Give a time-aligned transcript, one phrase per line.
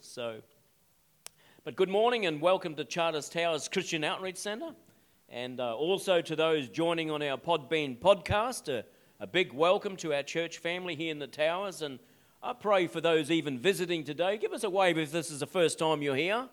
[0.00, 0.42] So,
[1.64, 4.74] but good morning and welcome to Charters Towers Christian Outreach Centre,
[5.30, 8.68] and uh, also to those joining on our Podbean podcast.
[8.68, 8.82] Uh,
[9.20, 11.98] a big welcome to our church family here in the Towers, and
[12.42, 14.36] I pray for those even visiting today.
[14.36, 16.46] Give us a wave if this is the first time you're here.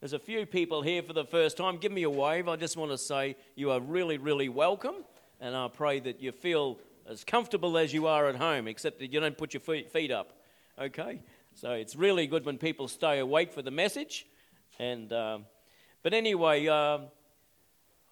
[0.00, 1.78] There's a few people here for the first time.
[1.78, 2.46] Give me a wave.
[2.46, 4.96] I just want to say you are really, really welcome,
[5.40, 9.12] and I pray that you feel as comfortable as you are at home, except that
[9.12, 10.34] you don't put your feet up.
[10.78, 11.22] Okay?
[11.58, 14.26] So it's really good when people stay awake for the message.
[14.78, 15.46] And, um,
[16.02, 16.98] but anyway, uh,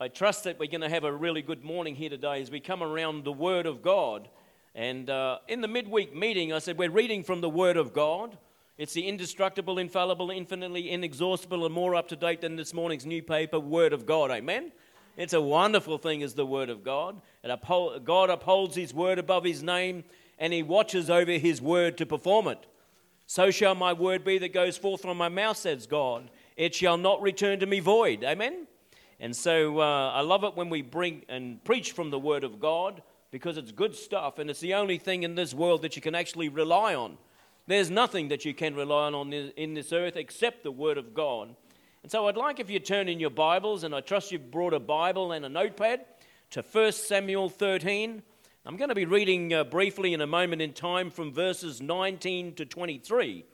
[0.00, 2.58] I trust that we're going to have a really good morning here today as we
[2.58, 4.30] come around the Word of God.
[4.74, 8.38] And uh, in the midweek meeting, I said we're reading from the Word of God.
[8.78, 13.22] It's the indestructible, infallible, infinitely inexhaustible, and more up to date than this morning's new
[13.22, 14.30] paper, Word of God.
[14.30, 14.72] Amen?
[15.18, 17.20] It's a wonderful thing, is the Word of God.
[17.42, 20.04] It God upholds His Word above His name,
[20.38, 22.66] and He watches over His Word to perform it.
[23.26, 26.30] So shall my word be that goes forth from my mouth, says God.
[26.56, 28.22] It shall not return to me void.
[28.22, 28.66] Amen?
[29.20, 32.60] And so uh, I love it when we bring and preach from the word of
[32.60, 36.02] God because it's good stuff and it's the only thing in this world that you
[36.02, 37.16] can actually rely on.
[37.66, 41.54] There's nothing that you can rely on in this earth except the word of God.
[42.02, 44.74] And so I'd like if you turn in your Bibles, and I trust you've brought
[44.74, 46.04] a Bible and a notepad
[46.50, 48.22] to 1 Samuel 13.
[48.66, 52.54] I'm going to be reading uh, briefly in a moment in time from verses 19
[52.54, 53.44] to 23.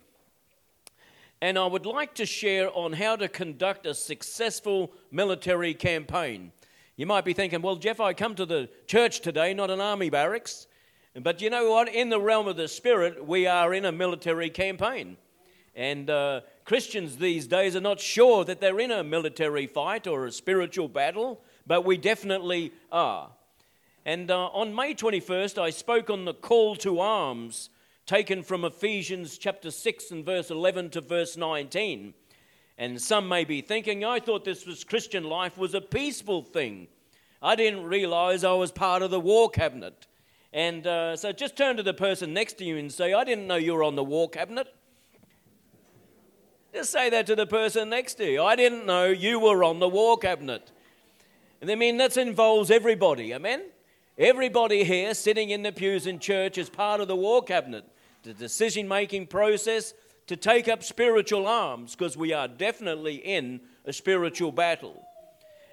[1.41, 6.53] And I would like to share on how to conduct a successful military campaign.
[6.95, 10.09] You might be thinking, well, Geoff, I come to the church today, not an army
[10.09, 10.67] barracks.
[11.21, 11.89] But you know what?
[11.89, 15.17] In the realm of the spirit, we are in a military campaign.
[15.75, 20.25] And uh, Christians these days are not sure that they're in a military fight or
[20.25, 23.29] a spiritual battle, but we definitely are.
[24.05, 27.69] And uh, on May 21st, I spoke on the call to arms
[28.07, 32.15] taken from Ephesians chapter 6 and verse 11 to verse 19.
[32.79, 36.87] And some may be thinking, I thought this was Christian life was a peaceful thing.
[37.43, 40.07] I didn't realize I was part of the war cabinet.
[40.51, 43.45] And uh, so just turn to the person next to you and say, I didn't
[43.45, 44.67] know you were on the war cabinet.
[46.73, 48.43] Just say that to the person next to you.
[48.43, 50.71] I didn't know you were on the war cabinet.
[51.61, 53.33] And I mean, that involves everybody.
[53.33, 53.61] Amen?
[54.17, 57.85] Everybody here sitting in the pews in church is part of the war cabinet,
[58.23, 59.93] the decision making process
[60.27, 65.01] to take up spiritual arms because we are definitely in a spiritual battle.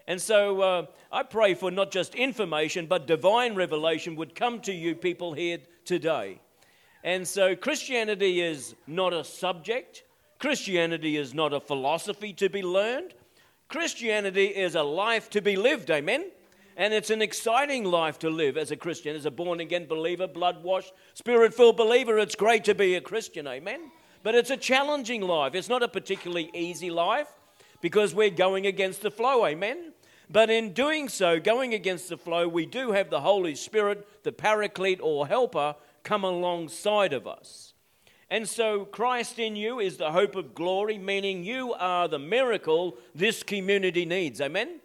[0.07, 4.73] And so uh, I pray for not just information, but divine revelation would come to
[4.73, 6.41] you people here today.
[7.03, 10.05] And so Christianity is not a subject,
[10.39, 13.15] Christianity is not a philosophy to be learned.
[13.69, 16.31] Christianity is a life to be lived, amen?
[16.79, 20.29] And it's an exciting life to live as a Christian, as a born again believer,
[20.29, 22.21] blood washed, spirit filled believer.
[22.21, 23.91] It's great to be a Christian, amen?
[24.23, 25.57] But it's a challenging life.
[25.57, 27.27] It's not a particularly easy life
[27.81, 29.93] because we're going against the flow, amen?
[30.31, 34.31] But in doing so, going against the flow, we do have the Holy Spirit, the
[34.31, 35.75] paraclete or helper,
[36.05, 37.75] come alongside of us.
[38.31, 42.99] And so Christ in you is the hope of glory, meaning you are the miracle
[43.17, 44.41] this community needs.
[44.41, 44.79] Amen?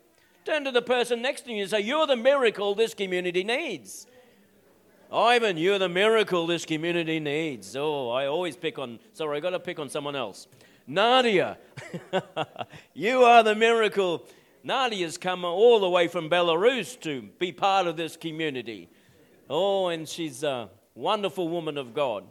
[0.45, 4.07] Turn to the person next to you and say, You're the miracle this community needs.
[5.11, 7.75] Ivan, you're the miracle this community needs.
[7.75, 10.47] Oh, I always pick on, sorry, I got to pick on someone else.
[10.87, 11.59] Nadia,
[12.93, 14.25] you are the miracle.
[14.63, 18.89] Nadia's come all the way from Belarus to be part of this community.
[19.49, 22.25] Oh, and she's a wonderful woman of God.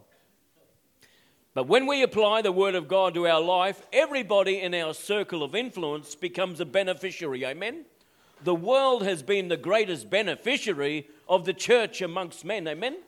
[1.54, 5.42] But when we apply the Word of God to our life, everybody in our circle
[5.42, 7.44] of influence becomes a beneficiary.
[7.44, 7.84] Amen?
[8.44, 12.66] The world has been the greatest beneficiary of the church amongst men.
[12.66, 12.98] Amen?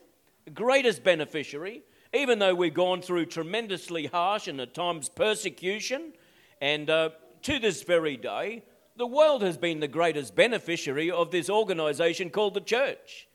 [0.45, 6.13] The greatest beneficiary, even though we've gone through tremendously harsh and at times persecution.
[6.61, 7.11] And uh,
[7.43, 8.63] to this very day,
[8.97, 13.27] the world has been the greatest beneficiary of this organization called the church.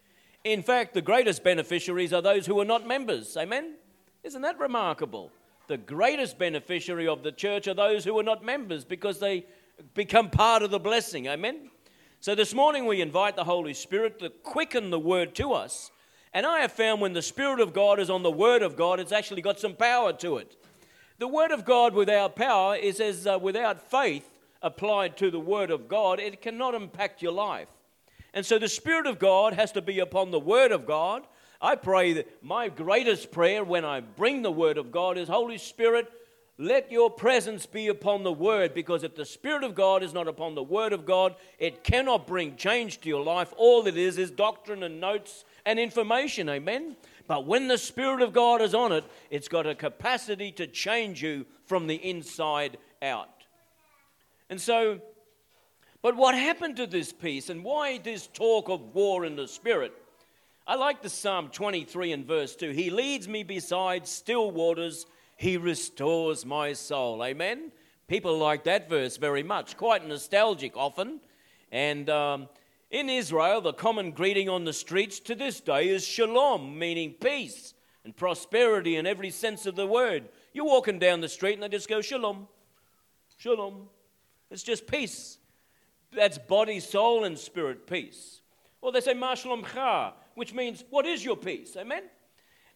[0.44, 3.36] In fact, the greatest beneficiaries are those who are not members.
[3.36, 3.76] Amen?
[4.24, 5.32] Isn't that remarkable?
[5.68, 9.46] The greatest beneficiary of the church are those who are not members because they
[9.94, 11.28] become part of the blessing.
[11.28, 11.70] Amen?
[12.22, 15.90] So this morning we invite the Holy Spirit to quicken the word to us.
[16.34, 19.00] And I have found when the Spirit of God is on the Word of God,
[19.00, 20.58] it's actually got some power to it.
[21.20, 24.30] The Word of God without power is as uh, without faith
[24.62, 27.70] applied to the Word of God, it cannot impact your life.
[28.34, 31.26] And so the Spirit of God has to be upon the Word of God.
[31.62, 35.58] I pray that my greatest prayer when I bring the Word of God is Holy
[35.58, 36.12] Spirit,
[36.62, 40.28] let your presence be upon the word because if the Spirit of God is not
[40.28, 43.54] upon the word of God, it cannot bring change to your life.
[43.56, 46.50] All it is is doctrine and notes and information.
[46.50, 46.98] Amen.
[47.28, 51.24] But when the Spirit of God is on it, it's got a capacity to change
[51.24, 53.46] you from the inside out.
[54.50, 55.00] And so,
[56.02, 59.94] but what happened to this peace and why this talk of war in the Spirit?
[60.68, 62.72] I like the Psalm 23 and verse 2.
[62.72, 65.06] He leads me beside still waters,
[65.40, 67.24] He restores my soul.
[67.24, 67.72] Amen?
[68.10, 71.22] People like that verse very much, quite nostalgic often.
[71.72, 72.50] And um,
[72.92, 77.74] in Israel, the common greeting on the streets to this day is shalom, meaning peace
[78.04, 80.28] and prosperity in every sense of the word.
[80.52, 82.50] You're walking down the street and they just go shalom,
[83.38, 83.88] shalom.
[84.52, 85.38] It's just peace.
[86.12, 88.42] That's body, soul, and spirit peace.
[88.82, 91.78] Or they say ma shalomcha, which means what is your peace?
[91.78, 92.04] Amen.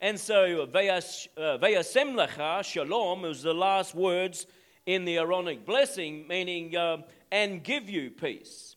[0.04, 4.48] And so vayasem lecha shalom is the last words
[4.86, 6.98] in the Aaronic blessing, meaning uh,
[7.32, 8.76] and give you peace.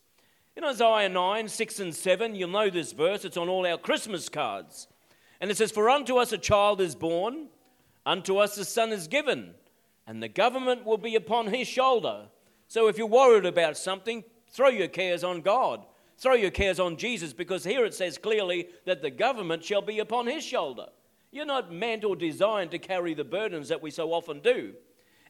[0.55, 4.29] In Isaiah 9, 6 and 7, you'll know this verse, it's on all our Christmas
[4.29, 4.87] cards.
[5.41, 7.47] And it says, For unto us a child is born,
[8.05, 9.53] unto us a son is given,
[10.07, 12.27] and the government will be upon his shoulder.
[12.69, 15.85] So if you're worried about something, throw your cares on God.
[16.17, 19.99] Throw your cares on Jesus, because here it says clearly that the government shall be
[19.99, 20.85] upon his shoulder.
[21.31, 24.73] You're not meant or designed to carry the burdens that we so often do.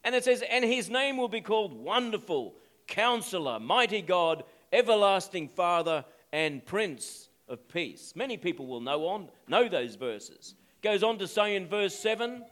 [0.03, 2.55] And it says, And his name will be called Wonderful,
[2.87, 8.13] Counselor, Mighty God everlasting Father and Prince of Peace.
[8.15, 10.55] Many people will know, on, know those verses.
[10.81, 12.43] Goes on to say in verse 7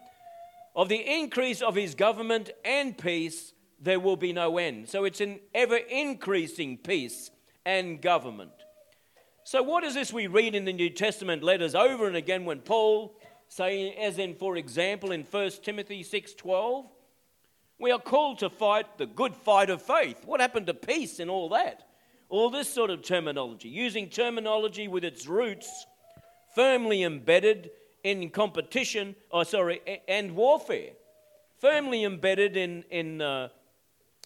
[0.75, 4.89] of the increase of his government and peace, there will be no end.
[4.89, 7.31] So it's an ever increasing peace
[7.65, 8.51] and government.
[9.43, 12.59] So, what is this we read in the New Testament letters over and again when
[12.59, 13.15] Paul,
[13.47, 16.89] saying, as in, for example, in 1 Timothy 6:12,
[17.79, 20.25] we are called to fight the good fight of faith.
[20.25, 21.85] What happened to peace and all that?
[22.29, 25.85] all this sort of terminology, using terminology with its roots
[26.53, 27.69] firmly embedded
[28.03, 30.91] in competition, oh, sorry, and warfare.
[31.59, 33.49] Firmly embedded in, in, uh,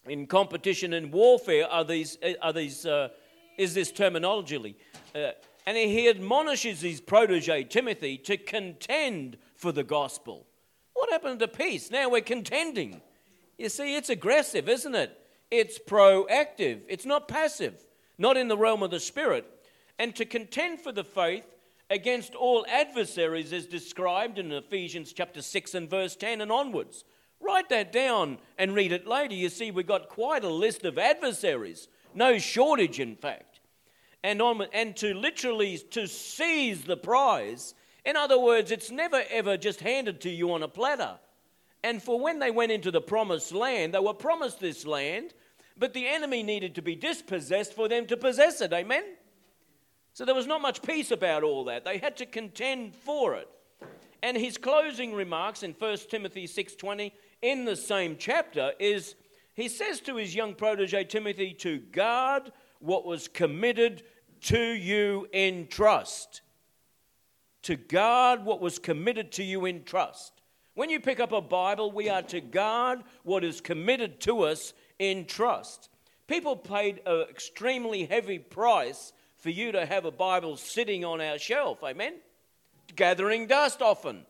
[0.06, 3.10] in competition and warfare are these, are these, uh,
[3.57, 4.75] is this terminology.
[5.16, 5.31] Uh,
[5.77, 10.48] and he admonishes his protege, Timothy, to contend for the gospel.
[10.94, 11.92] What happened to peace?
[11.92, 13.01] Now we're contending.
[13.57, 15.16] You see, it's aggressive, isn't it?
[15.51, 17.86] It's proactive, it's not passive
[18.19, 19.50] not in the realm of the Spirit,
[19.98, 21.45] and to contend for the faith
[21.89, 27.06] against all adversaries as described in Ephesians chapter 6 and verse 10 and onwards.
[27.39, 29.33] Write that down and read it later.
[29.33, 33.49] You see, we've got quite a list of adversaries, no shortage, in fact.
[34.24, 37.74] And, on, and to literally to seize the prize.
[38.06, 41.18] In other words, it's never ever just handed to you on a platter.
[41.83, 45.33] And for when they went into the promised land, they were promised this land,
[45.77, 48.74] but the enemy needed to be dispossessed for them to possess it.
[48.74, 49.04] Amen?
[50.13, 51.86] So there was not much peace about all that.
[51.86, 53.48] They had to contend for it.
[54.21, 59.16] And his closing remarks in 1 Timothy 6:20 in the same chapter is
[59.54, 64.04] he says to his young protege Timothy to guard what was committed
[64.41, 66.41] to you in trust.
[67.63, 70.41] To guard what was committed to you in trust.
[70.75, 74.74] When you pick up a Bible, we are to guard what is committed to us
[74.97, 75.89] in trust.
[76.27, 81.38] People paid an extremely heavy price for you to have a Bible sitting on our
[81.38, 82.15] shelf, amen?
[82.95, 84.25] Gathering dust often.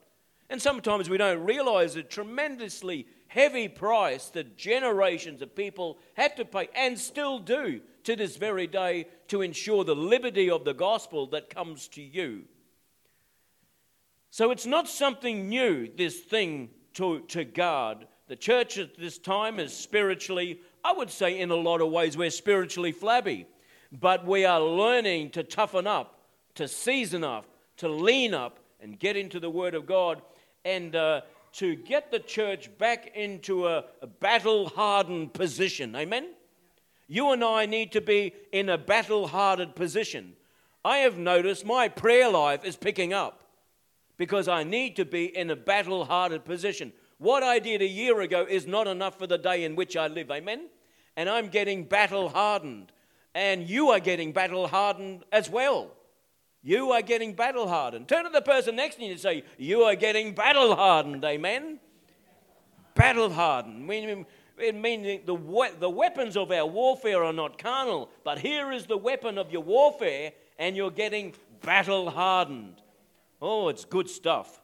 [0.50, 6.46] And sometimes we don't realize the tremendously heavy price that generations of people had to
[6.46, 11.26] pay and still do to this very day to ensure the liberty of the gospel
[11.28, 12.44] that comes to you.
[14.30, 19.60] So it's not something new, this thing to, to guard the church at this time
[19.60, 23.48] is spiritually, I would say, in a lot of ways, we're spiritually flabby.
[23.92, 26.20] But we are learning to toughen up,
[26.54, 30.22] to season up, to lean up, and get into the Word of God,
[30.64, 31.22] and uh,
[31.54, 35.96] to get the church back into a, a battle hardened position.
[35.96, 36.30] Amen?
[37.08, 40.34] You and I need to be in a battle hardened position.
[40.86, 43.44] I have noticed my prayer life is picking up
[44.18, 46.94] because I need to be in a battle hardened position.
[47.18, 50.08] What I did a year ago is not enough for the day in which I
[50.08, 50.32] live.
[50.32, 50.70] Amen?
[51.18, 52.92] And I'm getting battle hardened.
[53.36, 55.92] And you are getting battle hardened as well.
[56.62, 58.08] You are getting battle hardened.
[58.08, 61.24] Turn to the person next to you and say, You are getting battle hardened.
[61.24, 61.80] Amen?
[62.96, 63.88] Battle hardened.
[63.88, 64.26] Meaning,
[64.58, 68.98] it means the, the weapons of our warfare are not carnal, but here is the
[68.98, 72.82] weapon of your warfare, and you're getting battle hardened.
[73.42, 74.62] Oh, it's good stuff.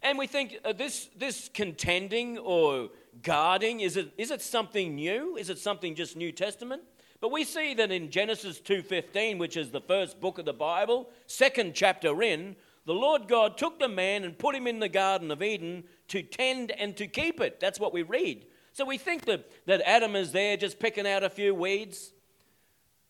[0.00, 2.90] And we think uh, this, this contending or
[3.22, 5.36] guarding, is it, is it something new?
[5.36, 6.82] Is it something just New Testament?
[7.22, 11.08] But we see that in Genesis 2.15, which is the first book of the Bible,
[11.28, 15.30] second chapter in, The Lord God took the man and put him in the Garden
[15.30, 17.60] of Eden to tend and to keep it.
[17.60, 18.46] That's what we read.
[18.72, 22.12] So we think that, that Adam is there just picking out a few weeds,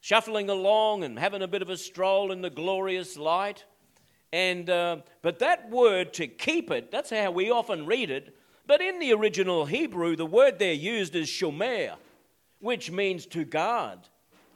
[0.02, 3.64] shuffling along and having a bit of a stroll in the glorious light.
[4.30, 8.36] And, uh, but that word to keep it, that's how we often read it.
[8.66, 11.94] But in the original Hebrew, the word there used is shomer,
[12.62, 13.98] which means to guard.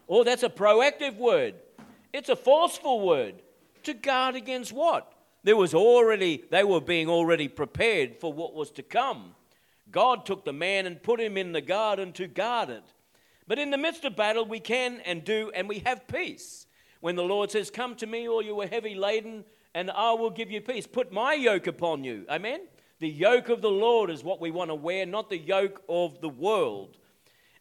[0.09, 1.57] Oh, that's a proactive word.
[2.13, 3.35] It's a forceful word.
[3.83, 5.13] To guard against what?
[5.43, 9.35] There was already, they were being already prepared for what was to come.
[9.91, 12.85] God took the man and put him in the garden to guard it.
[13.49, 16.67] But in the midst of battle, we can and do, and we have peace.
[17.01, 19.45] When the Lord says, Come to me, all you are heavy laden,
[19.75, 20.87] and I will give you peace.
[20.87, 22.25] Put my yoke upon you.
[22.31, 22.63] Amen?
[22.99, 26.21] The yoke of the Lord is what we want to wear, not the yoke of
[26.21, 26.99] the world.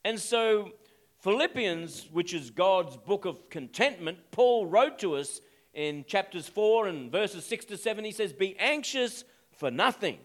[0.06, 0.72] And so,
[1.20, 5.42] Philippians, which is God's book of contentment, Paul wrote to us
[5.74, 8.06] in chapters 4 and verses 6 to 7.
[8.06, 10.20] He says, Be anxious for nothing.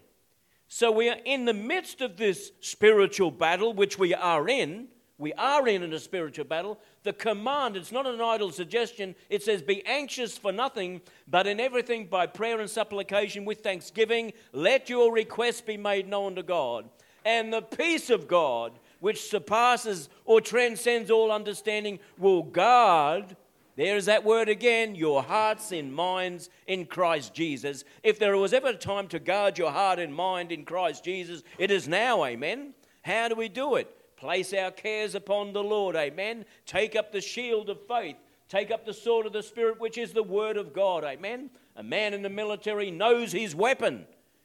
[0.68, 4.86] So, we are in the midst of this spiritual battle, which we are in
[5.20, 6.80] we are in a spiritual battle.
[7.02, 9.14] The command, it's not an idle suggestion.
[9.28, 14.32] It says, Be anxious for nothing, but in everything by prayer and supplication with thanksgiving,
[14.54, 16.88] let your requests be made known to God.
[17.22, 23.36] And the peace of God, which surpasses or transcends all understanding, will guard.
[23.76, 27.84] There's that word again, your hearts and minds in Christ Jesus.
[28.02, 31.42] If there was ever a time to guard your heart and mind in Christ Jesus,
[31.58, 32.74] it is now, amen.
[33.02, 33.94] How do we do it?
[34.16, 35.96] Place our cares upon the Lord.
[35.96, 36.44] Amen.
[36.66, 38.16] Take up the shield of faith.
[38.50, 41.04] Take up the sword of the Spirit, which is the Word of God.
[41.04, 41.48] Amen.
[41.76, 44.04] A man in the military knows his weapon,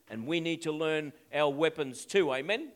[0.10, 2.34] and we need to learn our weapons too.
[2.34, 2.70] Amen.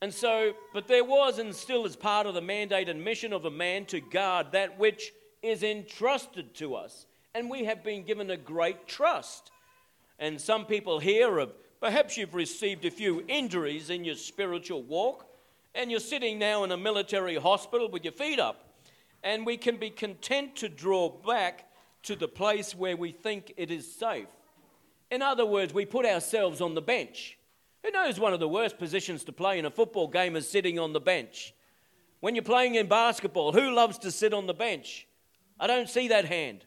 [0.00, 3.44] And so, but there was and still is part of the mandate and mission of
[3.44, 7.06] a man to guard that which is entrusted to us.
[7.34, 9.50] And we have been given a great trust.
[10.18, 15.26] And some people here have perhaps you've received a few injuries in your spiritual walk
[15.74, 18.74] and you're sitting now in a military hospital with your feet up.
[19.22, 21.66] And we can be content to draw back
[22.04, 24.28] to the place where we think it is safe.
[25.10, 27.38] In other words, we put ourselves on the bench.
[27.84, 30.78] Who knows one of the worst positions to play in a football game is sitting
[30.78, 31.52] on the bench?
[32.20, 35.06] When you're playing in basketball, who loves to sit on the bench?
[35.60, 36.64] I don't see that hand.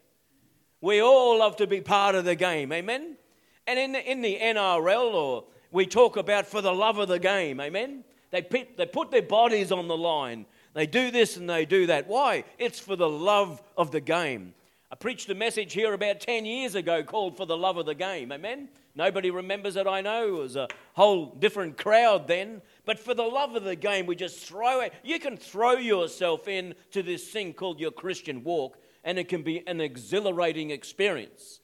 [0.80, 3.18] We all love to be part of the game, amen?
[3.66, 7.18] And in the, in the NRL, or we talk about for the love of the
[7.18, 8.04] game, amen?
[8.30, 8.42] They
[8.78, 10.46] they put their bodies on the line.
[10.76, 12.08] They do this and they do that.
[12.08, 12.44] Why?
[12.60, 14.54] It's for the love of the game.
[14.89, 17.96] I preached a message here about 10 years ago called For the Love of the
[17.96, 18.32] Game.
[18.32, 18.70] Amen?
[18.96, 20.27] Nobody remembers it, I know.
[20.27, 22.62] It was a whole different crowd then.
[22.86, 24.94] But for the love of the game, we just throw it.
[25.03, 29.62] You can throw yourself into this thing called your Christian walk, and it can be
[29.67, 31.60] an exhilarating experience.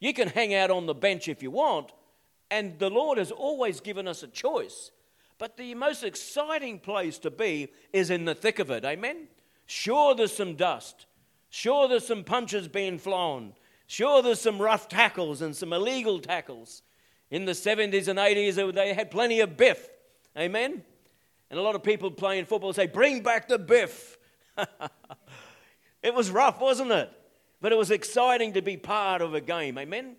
[0.00, 1.92] You can hang out on the bench if you want,
[2.50, 4.90] and the Lord has always given us a choice.
[5.38, 8.84] But the most exciting place to be is in the thick of it.
[8.84, 9.28] Amen?
[9.64, 11.06] Sure, there's some dust.
[11.54, 13.52] Sure, there's some punches being flown.
[13.86, 16.82] Sure, there's some rough tackles and some illegal tackles.
[17.30, 19.88] In the 70s and 80s, they had plenty of biff.
[20.36, 20.82] Amen?
[21.48, 24.18] And a lot of people playing football say, Bring back the biff.
[26.02, 27.08] it was rough, wasn't it?
[27.60, 29.78] But it was exciting to be part of a game.
[29.78, 30.16] Amen?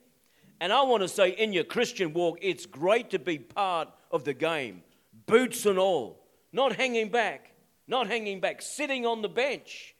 [0.61, 4.23] And I want to say, in your Christian walk, it's great to be part of
[4.23, 4.83] the game
[5.25, 6.23] boots and all,
[6.53, 7.51] not hanging back,
[7.89, 9.94] not hanging back, sitting on the bench.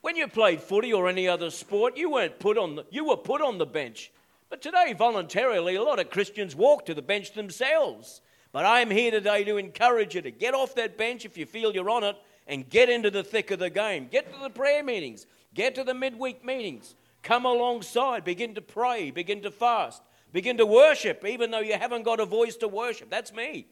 [0.00, 3.16] When you played footy or any other sport, you weren't put on the, you were
[3.16, 4.12] put on the bench.
[4.48, 8.20] But today, voluntarily, a lot of Christians walk to the bench themselves.
[8.52, 11.44] But I am here today to encourage you to get off that bench if you
[11.44, 14.08] feel you're on it and get into the thick of the game.
[14.10, 16.94] Get to the prayer meetings, get to the midweek meetings.
[17.22, 20.02] Come alongside, begin to pray, begin to fast,
[20.32, 23.10] begin to worship, even though you haven't got a voice to worship.
[23.10, 23.66] That's me.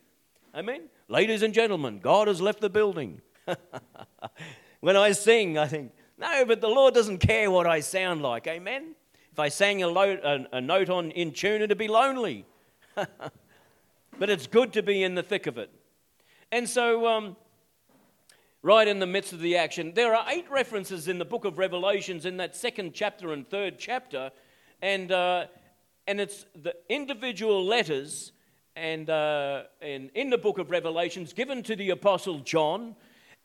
[0.54, 0.88] Amen.
[1.08, 3.22] Ladies and gentlemen, God has left the building.
[4.80, 8.46] when I sing, I think, no, but the Lord doesn't care what I sound like.
[8.46, 8.94] Amen.
[9.32, 12.46] If I sang a, lo- a, a note on in tune, it'd be lonely.
[12.94, 15.70] but it's good to be in the thick of it.
[16.50, 17.36] And so, um,
[18.62, 21.58] right in the midst of the action, there are eight references in the book of
[21.58, 24.30] Revelations in that second chapter and third chapter,
[24.80, 25.46] and uh,
[26.06, 28.32] and it's the individual letters
[28.76, 32.94] and, uh, and in the book of Revelations given to the Apostle John.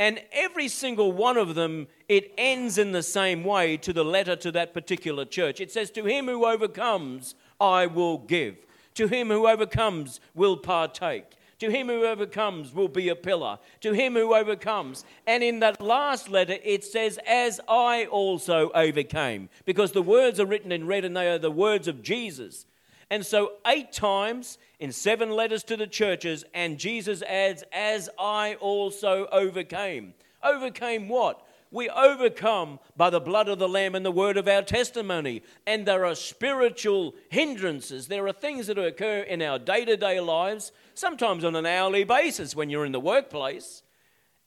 [0.01, 4.35] And every single one of them, it ends in the same way to the letter
[4.35, 5.61] to that particular church.
[5.61, 8.57] It says, To him who overcomes, I will give.
[8.95, 11.37] To him who overcomes, will partake.
[11.59, 13.59] To him who overcomes will be a pillar.
[13.81, 15.05] To him who overcomes.
[15.27, 19.49] And in that last letter, it says, As I also overcame.
[19.65, 22.65] Because the words are written in red and they are the words of Jesus.
[23.11, 28.55] And so, eight times in seven letters to the churches, and Jesus adds, As I
[28.55, 30.15] also overcame.
[30.43, 31.45] Overcame what?
[31.69, 35.43] We overcome by the blood of the Lamb and the word of our testimony.
[35.67, 38.07] And there are spiritual hindrances.
[38.07, 42.03] There are things that occur in our day to day lives, sometimes on an hourly
[42.03, 43.83] basis when you're in the workplace.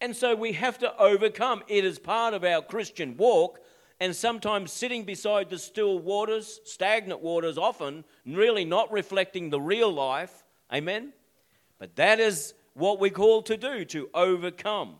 [0.01, 1.63] And so we have to overcome.
[1.69, 3.61] It is part of our Christian walk.
[4.01, 9.93] And sometimes sitting beside the still waters, stagnant waters, often really not reflecting the real
[9.93, 10.45] life.
[10.73, 11.13] Amen?
[11.79, 14.97] But that is what we're called to do, to overcome.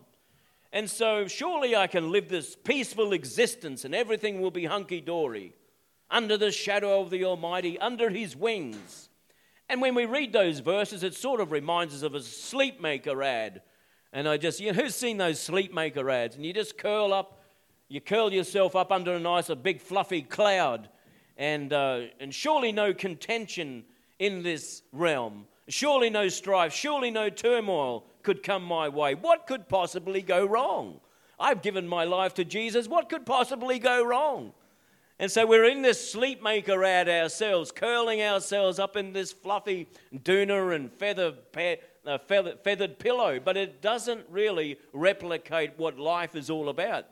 [0.71, 5.53] And so, surely I can live this peaceful existence and everything will be hunky dory
[6.09, 9.09] under the shadow of the Almighty, under His wings.
[9.69, 13.61] And when we read those verses, it sort of reminds us of a sleepmaker ad.
[14.13, 16.35] And I just, you know, who's seen those sleepmaker ads?
[16.35, 17.39] And you just curl up,
[17.87, 20.89] you curl yourself up under a nice, a big fluffy cloud.
[21.37, 23.83] And, uh, and surely no contention
[24.19, 25.45] in this realm.
[25.67, 29.15] Surely no strife, surely no turmoil could come my way.
[29.15, 30.99] What could possibly go wrong?
[31.39, 32.87] I've given my life to Jesus.
[32.87, 34.53] What could possibly go wrong?
[35.17, 40.75] And so we're in this sleepmaker ad ourselves, curling ourselves up in this fluffy doona
[40.75, 41.33] and feather,
[42.05, 47.05] uh, feather, feathered pillow, but it doesn't really replicate what life is all about.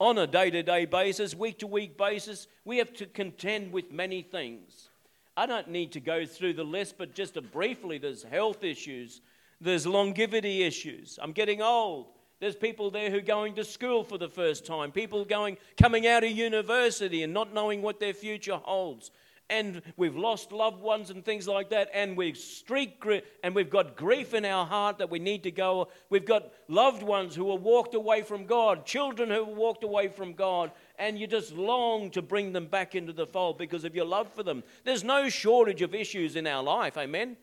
[0.00, 3.92] On a day to day basis, week to week basis, we have to contend with
[3.92, 4.88] many things.
[5.36, 9.20] I don't need to go through the list, but just briefly, there's health issues,
[9.60, 11.18] there's longevity issues.
[11.20, 12.06] I'm getting old.
[12.40, 16.06] There's people there who are going to school for the first time, people going coming
[16.06, 19.10] out of university and not knowing what their future holds.
[19.50, 23.04] And we've lost loved ones and things like that, and we've streak
[23.42, 25.88] and we've got grief in our heart that we need to go.
[26.08, 30.08] We've got loved ones who have walked away from God, children who have walked away
[30.08, 33.94] from God, and you just long to bring them back into the fold because of
[33.94, 34.62] your love for them.
[34.84, 37.36] There's no shortage of issues in our life, amen?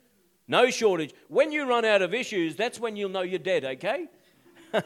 [0.47, 1.13] No shortage.
[1.27, 4.07] When you run out of issues, that's when you'll know you're dead, okay?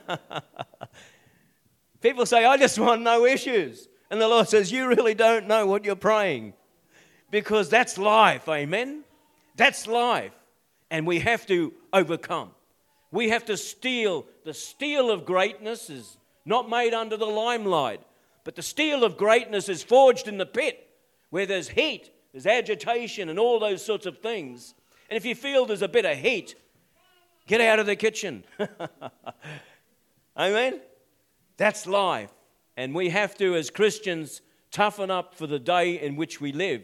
[2.01, 3.88] People say, I just want no issues.
[4.10, 6.53] And the Lord says, You really don't know what you're praying.
[7.32, 9.04] Because that's life, amen?
[9.56, 10.34] That's life.
[10.89, 12.52] And we have to overcome.
[13.12, 14.26] We have to steal.
[14.44, 18.02] The steel of greatness is not made under the limelight,
[18.44, 20.88] but the steel of greatness is forged in the pit
[21.30, 24.74] where there's heat, there's agitation, and all those sorts of things.
[25.10, 26.56] And if you feel there's a bit of heat,
[27.48, 28.44] get out of the kitchen.
[30.38, 30.82] Amen?
[31.58, 32.32] That's life.
[32.76, 34.41] And we have to, as Christians,
[34.72, 36.84] toughen up for the day in which we live.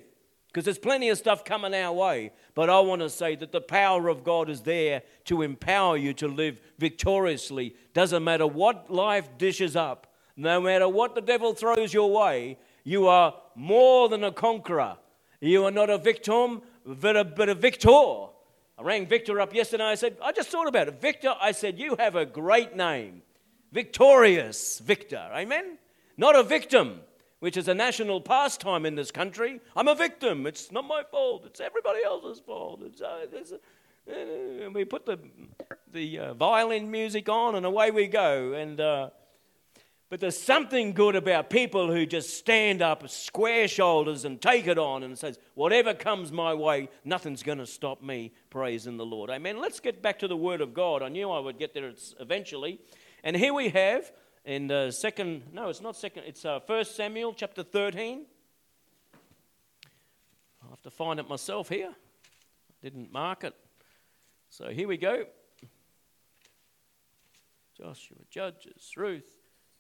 [0.58, 2.32] Because there's plenty of stuff coming our way.
[2.56, 6.14] But I want to say that the power of God is there to empower you
[6.16, 7.76] to live victoriously.
[7.94, 13.06] Doesn't matter what life dishes up, no matter what the devil throws your way, you
[13.06, 14.98] are more than a conqueror.
[15.42, 17.90] You are not a victim, but a, but a victor.
[17.90, 19.84] I rang Victor up yesterday.
[19.84, 21.00] I said, I just thought about it.
[21.00, 23.22] Victor, I said, you have a great name.
[23.72, 25.30] Victorious Victor.
[25.36, 25.78] Amen?
[26.18, 27.02] Not a victim,
[27.40, 29.60] which is a national pastime in this country.
[29.76, 30.48] I'm a victim.
[30.48, 31.46] It's not my fault.
[31.46, 32.82] It's everybody else's fault.
[32.84, 35.20] It's, uh, it's, uh, we put the,
[35.92, 38.54] the uh, violin music on and away we go.
[38.54, 39.10] And uh,
[40.10, 44.78] but there's something good about people who just stand up, square shoulders, and take it
[44.78, 49.30] on and says, whatever comes my way, nothing's going to stop me praising the Lord.
[49.30, 49.60] Amen.
[49.60, 51.04] Let's get back to the Word of God.
[51.04, 52.80] I knew I would get there eventually.
[53.22, 54.10] And here we have
[54.48, 58.26] in the second, no, it's not second, it's uh, 1 Samuel chapter 13.
[60.64, 61.94] I'll have to find it myself here.
[62.82, 63.54] Didn't mark it.
[64.50, 65.26] So here we go.
[67.78, 69.30] Joshua, Judges, Ruth.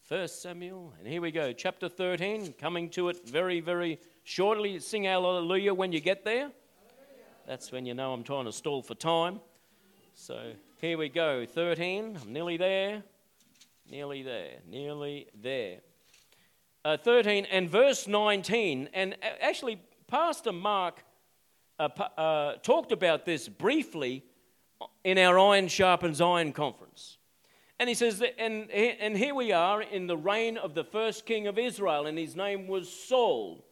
[0.03, 4.79] First Samuel, and here we go, chapter 13, coming to it very, very shortly.
[4.79, 6.49] Sing hallelujah when you get there.
[7.45, 9.41] That's when you know I'm trying to stall for time.
[10.13, 13.03] So here we go, 13, I'm nearly there,
[13.89, 15.77] nearly there, nearly there.
[16.83, 21.03] Uh, 13 and verse 19, and actually, Pastor Mark
[21.79, 24.23] uh, uh, talked about this briefly
[25.03, 27.17] in our Iron Sharpens Iron conference.
[27.79, 31.25] And he says, that, and, and here we are in the reign of the first
[31.25, 33.63] king of Israel, and his name was Saul.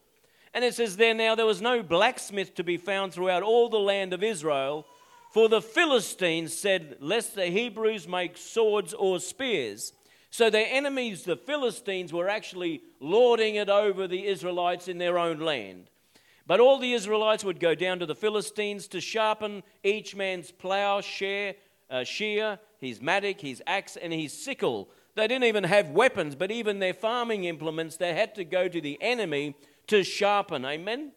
[0.54, 3.78] And it says there, now there was no blacksmith to be found throughout all the
[3.78, 4.86] land of Israel,
[5.32, 9.92] for the Philistines said, Lest the Hebrews make swords or spears.
[10.30, 15.38] So their enemies, the Philistines, were actually lording it over the Israelites in their own
[15.38, 15.90] land.
[16.46, 21.00] But all the Israelites would go down to the Philistines to sharpen each man's plow,
[21.00, 21.54] share,
[21.90, 24.88] uh, shear, his mattock, his axe, and his sickle.
[25.16, 28.80] They didn't even have weapons, but even their farming implements, they had to go to
[28.80, 29.56] the enemy
[29.88, 30.64] to sharpen.
[30.64, 31.12] Amen?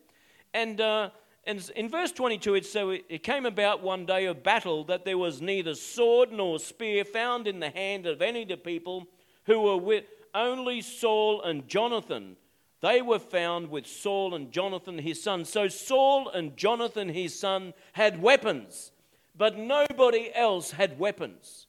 [0.54, 1.10] And, uh,
[1.50, 5.18] and in verse 22, it, so it came about one day of battle that there
[5.18, 9.08] was neither sword nor spear found in the hand of any of the people
[9.46, 10.04] who were with
[10.36, 12.36] only Saul and Jonathan.
[12.82, 15.44] They were found with Saul and Jonathan his son.
[15.44, 18.92] So Saul and Jonathan his son had weapons,
[19.36, 21.66] but nobody else had weapons.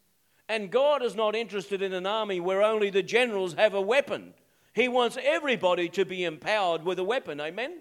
[0.47, 4.35] And God is not interested in an army where only the generals have a weapon.
[4.75, 7.41] He wants everybody to be empowered with a weapon.
[7.41, 7.81] Amen?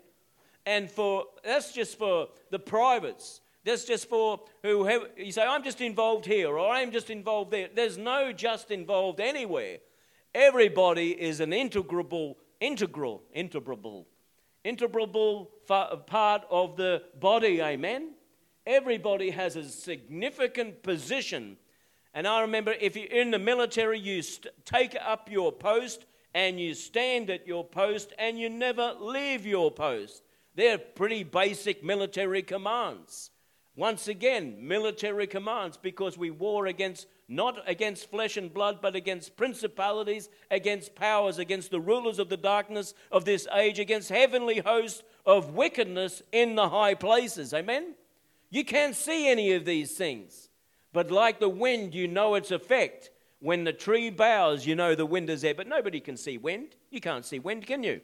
[0.69, 3.41] And for that's just for the privates.
[3.65, 7.49] That's just for who have, you say, I'm just involved here or I'm just involved
[7.49, 7.69] there.
[7.73, 9.77] There's no just involved anywhere.
[10.35, 14.07] Everybody is an integral, integral, integral,
[14.63, 17.61] integral part of the body.
[17.63, 18.11] Amen?
[18.67, 21.57] Everybody has a significant position.
[22.13, 26.05] And I remember if you're in the military, you st- take up your post
[26.35, 30.21] and you stand at your post and you never leave your post.
[30.55, 33.31] They're pretty basic military commands.
[33.75, 39.37] Once again, military commands because we war against not against flesh and blood, but against
[39.37, 45.03] principalities, against powers, against the rulers of the darkness of this age, against heavenly hosts
[45.25, 47.53] of wickedness in the high places.
[47.53, 47.93] Amen?
[48.49, 50.49] You can't see any of these things,
[50.91, 53.11] but like the wind, you know its effect.
[53.39, 56.75] When the tree bows, you know the wind is there, but nobody can see wind.
[56.89, 58.01] You can't see wind, can you?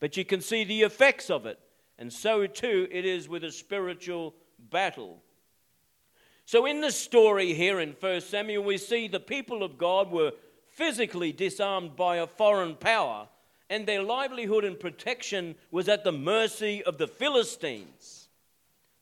[0.00, 1.58] But you can see the effects of it.
[1.98, 4.34] And so too it is with a spiritual
[4.70, 5.22] battle.
[6.44, 10.32] So in the story here in 1 Samuel, we see the people of God were
[10.68, 13.28] physically disarmed by a foreign power,
[13.68, 18.28] and their livelihood and protection was at the mercy of the Philistines.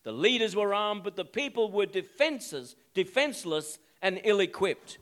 [0.04, 4.98] The leaders were armed, but the people were defenses, defenseless and ill equipped.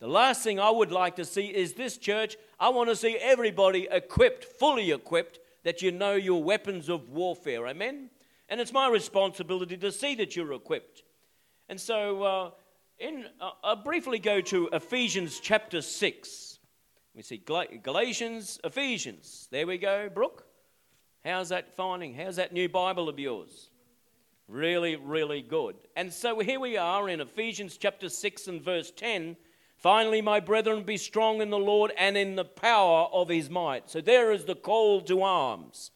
[0.00, 2.36] The last thing I would like to see is this church.
[2.58, 7.66] I want to see everybody equipped, fully equipped, that you know your weapons of warfare.
[7.66, 8.10] Amen?
[8.48, 11.02] And it's my responsibility to see that you're equipped.
[11.68, 12.50] And so, uh,
[12.98, 16.58] in, uh, I'll briefly go to Ephesians chapter 6.
[17.14, 17.42] We see
[17.82, 19.48] Galatians, Ephesians.
[19.50, 20.46] There we go, Brooke.
[21.24, 22.14] How's that finding?
[22.14, 23.70] How's that new Bible of yours?
[24.46, 25.76] Really, really good.
[25.96, 29.36] And so here we are in Ephesians chapter 6 and verse 10.
[29.84, 33.90] Finally, my brethren, be strong in the Lord and in the power of his might.
[33.90, 35.90] So there is the call to arms.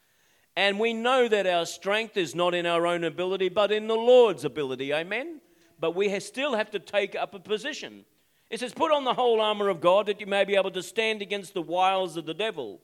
[0.54, 3.96] And we know that our strength is not in our own ability, but in the
[3.96, 4.92] Lord's ability.
[4.92, 5.40] Amen?
[5.80, 8.04] But we still have to take up a position.
[8.50, 10.82] It says, Put on the whole armor of God that you may be able to
[10.82, 12.82] stand against the wiles of the devil.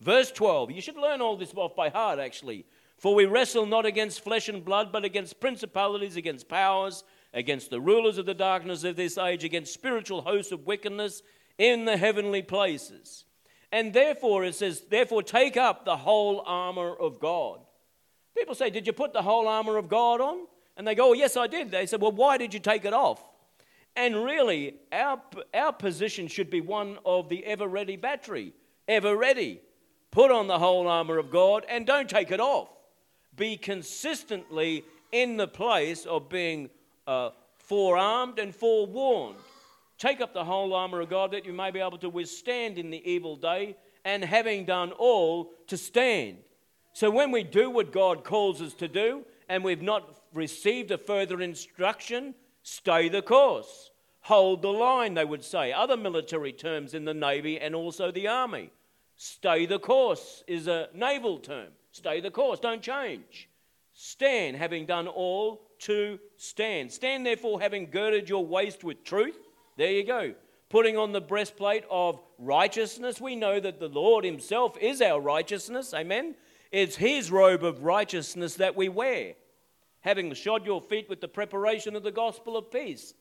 [0.00, 0.70] Verse 12.
[0.70, 2.64] You should learn all this off by heart, actually.
[2.96, 7.02] For we wrestle not against flesh and blood, but against principalities, against powers
[7.34, 11.22] against the rulers of the darkness of this age, against spiritual hosts of wickedness
[11.58, 13.24] in the heavenly places.
[13.70, 17.58] And therefore, it says, therefore, take up the whole armor of God.
[18.36, 20.46] People say, Did you put the whole armor of God on?
[20.76, 21.70] And they go, oh, Yes, I did.
[21.70, 23.22] They said, Well, why did you take it off?
[23.96, 25.20] And really, our,
[25.52, 28.52] our position should be one of the ever ready battery.
[28.88, 29.60] Ever ready.
[30.10, 32.68] Put on the whole armor of God and don't take it off.
[33.36, 36.70] Be consistently in the place of being
[37.06, 39.36] uh, forearmed and forewarned.
[39.98, 42.90] Take up the whole armor of God that you may be able to withstand in
[42.90, 46.38] the evil day, and having done all, to stand.
[46.92, 50.98] So when we do what God calls us to do, and we've not received a
[50.98, 53.90] further instruction, stay the course.
[54.22, 55.72] Hold the line, they would say.
[55.72, 58.70] Other military terms in the Navy and also the Army.
[59.16, 61.68] Stay the course is a naval term.
[61.92, 63.48] Stay the course, don't change.
[63.92, 66.92] Stand, having done all to stand.
[66.92, 69.38] Stand therefore, having girded your waist with truth.
[69.76, 70.34] There you go.
[70.68, 73.20] Putting on the breastplate of righteousness.
[73.20, 75.94] We know that the Lord Himself is our righteousness.
[75.94, 76.34] Amen.
[76.72, 79.34] It's His robe of righteousness that we wear.
[80.00, 83.14] Having shod your feet with the preparation of the gospel of peace.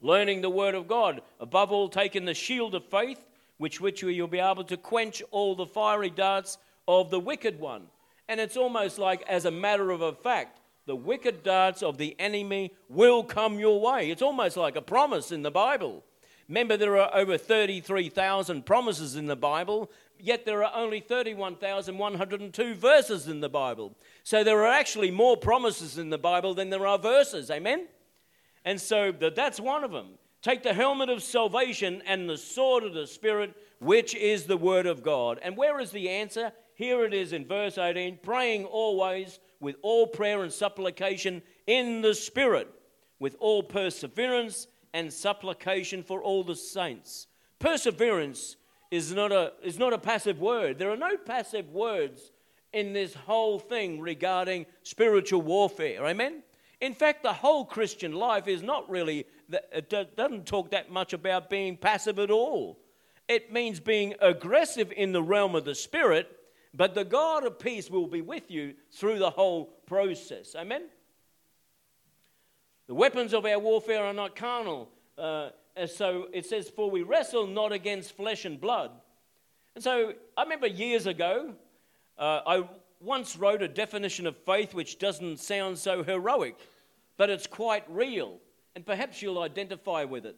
[0.00, 1.22] Learning the word of God.
[1.40, 3.24] Above all, taking the shield of faith,
[3.58, 7.86] which which you'll be able to quench all the fiery darts of the wicked one.
[8.28, 12.16] And it's almost like, as a matter of a fact, the wicked darts of the
[12.18, 14.10] enemy will come your way.
[14.10, 16.04] It's almost like a promise in the Bible.
[16.48, 19.88] Remember, there are over 33,000 promises in the Bible,
[20.18, 23.96] yet there are only 31,102 verses in the Bible.
[24.24, 27.52] So there are actually more promises in the Bible than there are verses.
[27.52, 27.86] Amen?
[28.64, 30.18] And so that's one of them.
[30.42, 34.86] Take the helmet of salvation and the sword of the Spirit, which is the Word
[34.86, 35.38] of God.
[35.42, 36.50] And where is the answer?
[36.74, 42.14] Here it is in verse 18 praying always with all prayer and supplication in the
[42.14, 42.68] Spirit.
[43.20, 47.28] with all perseverance and supplication for all the saints.
[47.60, 48.56] Perseverance
[48.90, 50.78] is not a, is not a passive word.
[50.78, 52.32] There are no passive words
[52.72, 56.04] in this whole thing regarding spiritual warfare.
[56.06, 56.42] Amen?
[56.80, 59.26] In fact, the whole Christian life is not really,
[59.70, 62.78] it doesn't talk that much about being passive at all.
[63.28, 66.34] It means being aggressive in the realm of the Spirit,
[66.72, 70.54] but the God of peace will be with you through the whole process.
[70.56, 70.84] Amen?
[72.86, 74.88] The weapons of our warfare are not carnal.
[75.16, 75.50] Uh,
[75.86, 78.90] so it says, For we wrestle not against flesh and blood.
[79.74, 81.54] And so I remember years ago,
[82.18, 82.68] uh, I
[83.00, 86.56] once wrote a definition of faith which doesn't sound so heroic,
[87.16, 88.38] but it's quite real,
[88.74, 90.36] and perhaps you'll identify with it.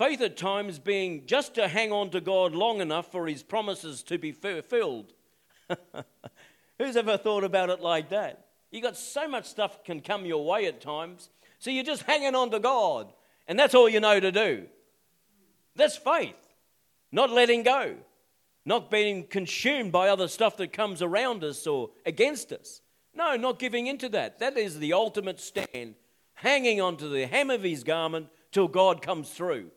[0.00, 4.02] Faith at times being just to hang on to God long enough for his promises
[4.04, 5.12] to be fulfilled.
[6.78, 8.46] Who's ever thought about it like that?
[8.70, 12.34] You got so much stuff can come your way at times, so you're just hanging
[12.34, 13.12] on to God,
[13.46, 14.68] and that's all you know to do.
[15.76, 16.34] That's faith,
[17.12, 17.96] not letting go
[18.64, 22.80] not being consumed by other stuff that comes around us or against us.
[23.14, 24.38] No, not giving into that.
[24.38, 25.96] That is the ultimate stand,
[26.34, 29.70] hanging onto the hem of his garment till God comes through.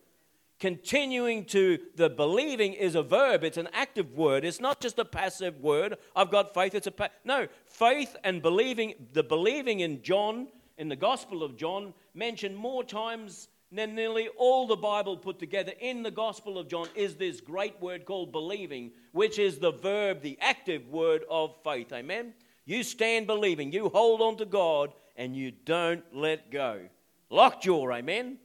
[0.64, 4.46] Continuing to the believing is a verb, it's an active word.
[4.46, 5.98] It's not just a passive word.
[6.16, 10.48] I've got faith, it's a pa- No, faith and believing, the believing in John,
[10.78, 15.74] in the Gospel of John, mentioned more times than nearly all the Bible put together
[15.82, 20.22] in the Gospel of John is this great word called believing, which is the verb,
[20.22, 21.92] the active word of faith.
[21.92, 22.34] Amen?
[22.64, 26.88] You stand believing, you hold on to God, and you don't let go.
[27.30, 28.38] Lockjaw, amen?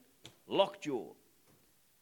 [0.48, 1.12] Lockjaw.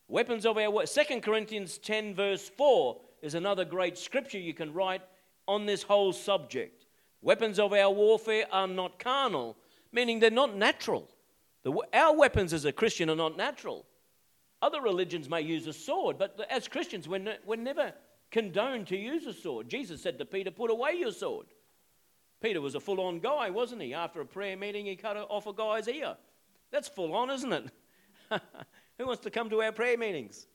[0.08, 0.84] Weapons of our war.
[0.84, 5.02] 2 Corinthians 10, verse 4 is another great scripture you can write
[5.48, 6.86] on this whole subject.
[7.22, 9.56] Weapons of our warfare are not carnal,
[9.90, 11.08] meaning they're not natural.
[11.64, 13.84] The, our weapons as a Christian are not natural.
[14.62, 17.92] Other religions may use a sword, but as Christians, we're, ne- we're never
[18.30, 19.68] condoned to use a sword.
[19.68, 21.46] Jesus said to Peter, Put away your sword.
[22.40, 23.94] Peter was a full on guy, wasn't he?
[23.94, 26.16] After a prayer meeting, he cut off a guy's ear.
[26.70, 27.70] That's full on, isn't it?
[28.98, 30.46] Who wants to come to our prayer meetings?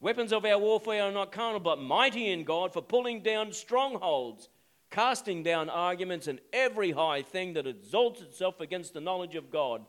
[0.00, 4.48] Weapons of our warfare are not carnal, but mighty in God for pulling down strongholds,
[4.90, 9.84] casting down arguments and every high thing that exalts itself against the knowledge of God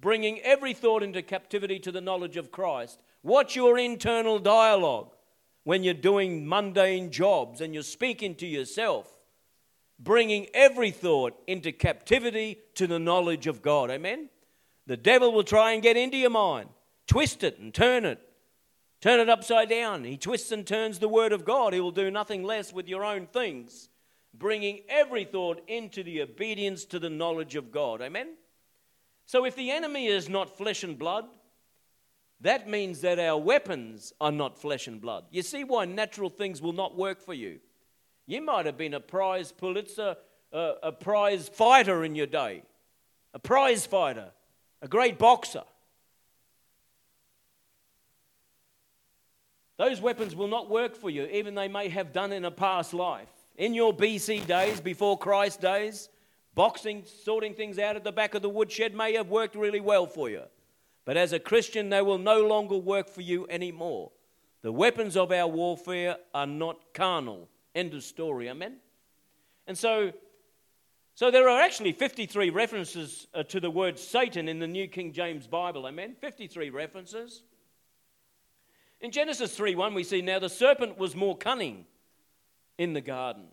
[0.00, 3.02] bringing every thought into captivity to the knowledge of Christ.
[3.22, 5.10] Watch your internal dialogue
[5.64, 9.06] when you're doing mundane jobs and you're speaking to yourself,
[9.98, 13.90] bringing every thought into captivity to the knowledge of God.
[13.90, 14.30] Amen?
[14.86, 16.70] The devil will try and get into your mind,
[17.10, 18.20] twist it and turn it,
[19.00, 20.04] turn it upside down.
[20.04, 21.74] He twists and turns the word of God.
[21.74, 23.88] He will do nothing less with your own things,
[24.32, 28.00] bringing every thought into the obedience to the knowledge of God.
[28.00, 28.36] Amen?
[29.26, 31.24] So if the enemy is not flesh and blood,
[32.42, 35.24] that means that our weapons are not flesh and blood.
[35.32, 37.58] You see why natural things will not work for you.
[38.26, 40.16] You might have been a prize Pulitzer,
[40.52, 42.62] a, a prize fighter in your day,
[43.34, 44.30] a prize fighter,
[44.80, 45.64] a great boxer.
[49.80, 52.92] Those weapons will not work for you, even they may have done in a past
[52.92, 53.30] life.
[53.56, 56.10] In your BC days, before Christ days,
[56.54, 60.06] Boxing, sorting things out at the back of the woodshed may have worked really well
[60.06, 60.42] for you.
[61.06, 64.10] But as a Christian, they will no longer work for you anymore.
[64.60, 67.48] The weapons of our warfare are not carnal.
[67.74, 68.50] End of story.
[68.50, 68.76] Amen?
[69.66, 70.12] And so,
[71.14, 75.14] so there are actually 53 references uh, to the word Satan in the New King
[75.14, 75.86] James Bible.
[75.86, 76.16] Amen?
[76.20, 77.44] 53 references.
[79.00, 81.86] In Genesis 3:1, we see now the serpent was more cunning
[82.78, 83.48] in the garden.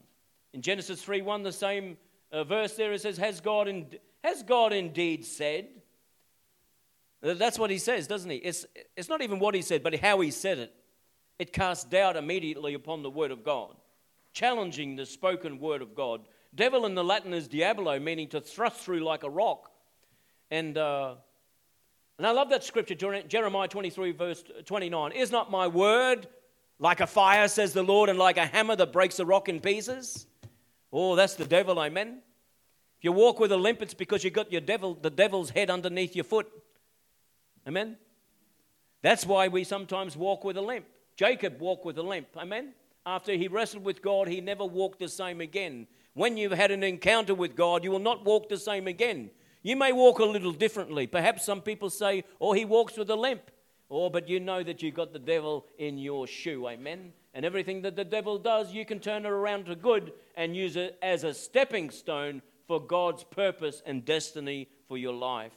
[0.54, 1.98] In Genesis 3:1, the same
[2.32, 3.88] a verse there it says, Has God, in,
[4.24, 5.68] has God indeed said?
[7.24, 8.38] Uh, that's what he says, doesn't he?
[8.38, 10.74] It's, it's not even what he said, but how he said it.
[11.40, 13.76] It casts doubt immediately upon the word of God,
[14.34, 16.28] challenging the spoken word of God.
[16.54, 19.72] Devil in the Latin is diabolo, meaning to thrust through like a rock.
[20.52, 21.16] And, uh,
[22.18, 25.12] and I love that scripture, Jeremiah 23, verse 29.
[25.12, 26.28] Is not my word
[26.80, 29.60] like a fire, says the Lord, and like a hammer that breaks a rock in
[29.60, 30.26] pieces?
[30.92, 32.22] Oh, that's the devil, amen.
[32.98, 35.70] If you walk with a limp, it's because you got your devil, the devil's head
[35.70, 36.48] underneath your foot.
[37.68, 37.98] Amen.
[39.04, 40.86] That's why we sometimes walk with a limp.
[41.16, 42.28] Jacob walked with a limp.
[42.36, 42.74] Amen.
[43.06, 45.88] After he wrestled with God, he never walked the same again.
[46.14, 49.30] When you've had an encounter with God, you will not walk the same again.
[49.68, 51.08] You may walk a little differently.
[51.08, 53.52] Perhaps some people say, oh, he walks with a limp.
[53.92, 56.70] Oh, but you know that you've got the devil in your shoe.
[56.70, 57.12] Amen.
[57.34, 60.78] And everything that the devil does, you can turn it around to good and use
[60.78, 65.52] it as a stepping stone for God's purpose and destiny for your life.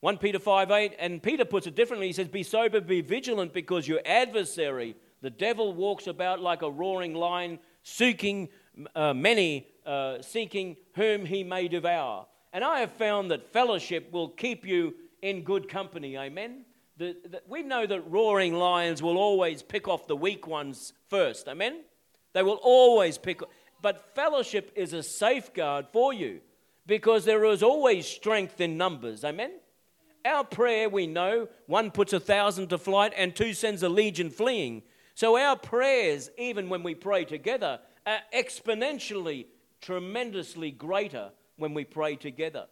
[0.00, 2.08] 1 Peter 5 8, and Peter puts it differently.
[2.08, 6.70] He says, Be sober, be vigilant, because your adversary, the devil, walks about like a
[6.70, 8.48] roaring lion, seeking
[8.96, 12.26] uh, many, uh, seeking whom he may devour.
[12.52, 16.16] And I have found that fellowship will keep you in good company.
[16.18, 16.64] Amen.
[16.98, 21.48] The, the, we know that roaring lions will always pick off the weak ones first.
[21.48, 21.82] Amen.
[22.34, 23.40] They will always pick.
[23.80, 26.40] But fellowship is a safeguard for you
[26.86, 29.24] because there is always strength in numbers.
[29.24, 29.52] Amen.
[30.24, 34.30] Our prayer, we know, one puts a thousand to flight and two sends a legion
[34.30, 34.82] fleeing.
[35.14, 39.46] So our prayers, even when we pray together, are exponentially,
[39.80, 42.66] tremendously greater when we pray together.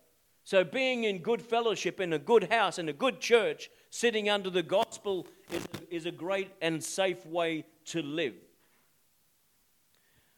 [0.44, 4.50] So being in good fellowship, in a good house, in a good church, sitting under
[4.50, 8.34] the gospel is, is a great and safe way to live.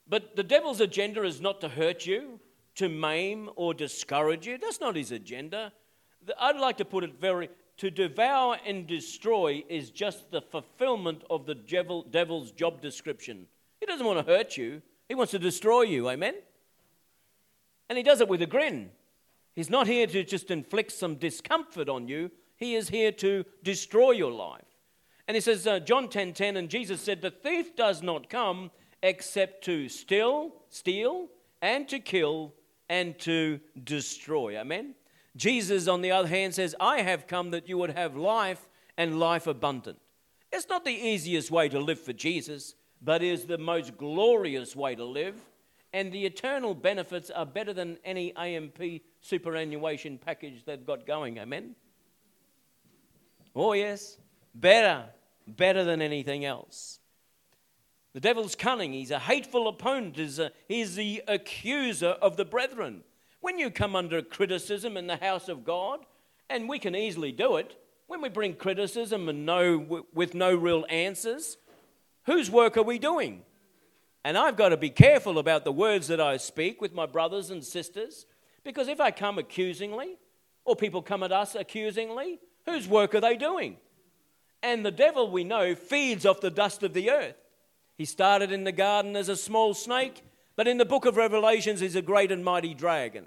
[0.09, 2.41] But the devil's agenda is not to hurt you,
[2.75, 4.59] to maim, or discourage you.
[4.59, 5.73] That's not his agenda.
[6.39, 11.47] I'd like to put it very to devour and destroy is just the fulfillment of
[11.47, 13.47] the devil, devil's job description.
[13.81, 16.09] He doesn't want to hurt you, he wants to destroy you.
[16.09, 16.35] Amen?
[17.89, 18.91] And he does it with a grin.
[19.55, 24.13] He's not here to just inflict some discomfort on you, he is here to destroy
[24.13, 24.63] your life.
[25.27, 28.71] And he says, uh, John 10 10, and Jesus said, The thief does not come
[29.03, 31.29] except to steal, steal,
[31.61, 32.55] and to kill,
[32.89, 34.59] and to destroy.
[34.59, 34.95] Amen?
[35.37, 39.19] Jesus, on the other hand, says, I have come that you would have life and
[39.19, 39.99] life abundant.
[40.53, 44.95] It's not the easiest way to live for Jesus, but is the most glorious way
[44.95, 45.37] to live.
[45.93, 51.39] And the eternal benefits are better than any AMP superannuation package they've got going.
[51.39, 51.75] Amen?
[53.55, 54.17] Oh, yes.
[54.55, 55.05] Better.
[55.47, 56.99] Better than anything else.
[58.15, 58.93] The devil's cunning.
[58.93, 60.17] He's a hateful opponent.
[60.17, 63.05] He's, a, uh, he's the accuser of the brethren.
[63.41, 66.01] When you come under criticism in the house of God,
[66.49, 67.77] and we can easily do it,
[68.07, 71.57] when we bring criticism and no, with no real answers,
[72.25, 73.43] whose work are we doing?
[74.25, 77.51] And I've got to be careful about the words that I speak with my brothers
[77.51, 78.27] and sisters,
[78.65, 80.17] because if I come accusingly,
[80.65, 83.79] or people come at us accusingly, whose work are they doing?
[84.63, 87.35] And the devil, we know, feeds off the dust of the earth.
[87.99, 90.23] He started in the garden as a small snake,
[90.55, 93.27] but in the book of Revelations, he's a great and mighty dragon.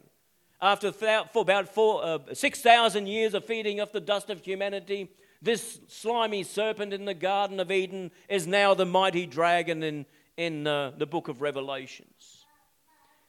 [0.62, 5.80] After for about four, uh, 6,000 years of feeding off the dust of humanity, this
[5.88, 10.06] slimy serpent in the Garden of Eden is now the mighty dragon in,
[10.38, 12.46] in uh, the book of Revelations.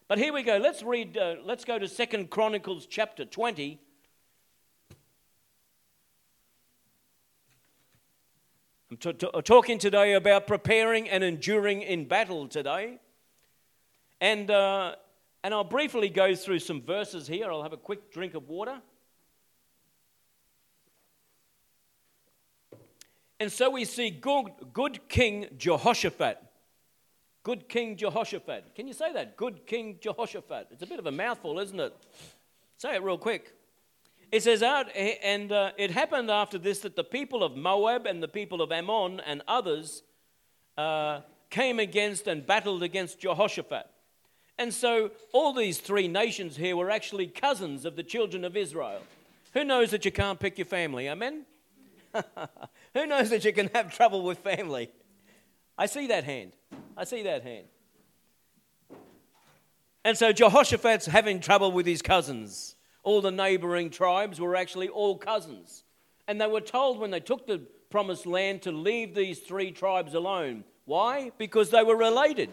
[0.08, 0.56] But here we go.
[0.56, 3.80] Let's read, uh, let's go to Second Chronicles chapter 20.
[8.90, 13.00] I'm t- t- talking today about preparing and enduring in battle today.
[14.20, 14.94] And, uh,
[15.42, 17.50] and I'll briefly go through some verses here.
[17.50, 18.80] I'll have a quick drink of water.
[23.38, 26.45] And so we see good, good King Jehoshaphat.
[27.46, 28.74] Good King Jehoshaphat.
[28.74, 29.36] Can you say that?
[29.36, 30.66] Good King Jehoshaphat.
[30.72, 31.94] It's a bit of a mouthful, isn't it?
[32.76, 33.54] Say it real quick.
[34.32, 38.26] It says and uh, it happened after this that the people of Moab and the
[38.26, 40.02] people of Ammon and others
[40.76, 43.88] uh, came against and battled against Jehoshaphat.
[44.58, 49.02] And so all these three nations here were actually cousins of the children of Israel.
[49.52, 51.08] Who knows that you can't pick your family?
[51.08, 51.46] Amen?
[52.94, 54.90] Who knows that you can have trouble with family?
[55.78, 56.52] I see that hand.
[56.96, 57.66] I see that hand.
[60.04, 62.76] And so Jehoshaphat's having trouble with his cousins.
[63.02, 65.84] All the neighboring tribes were actually all cousins.
[66.28, 67.58] And they were told when they took the
[67.90, 70.64] promised land to leave these three tribes alone.
[70.84, 71.32] Why?
[71.38, 72.50] Because they were related.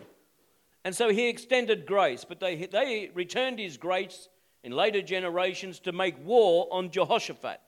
[0.83, 4.29] And so he extended grace, but they, they returned his grace
[4.63, 7.59] in later generations to make war on Jehoshaphat.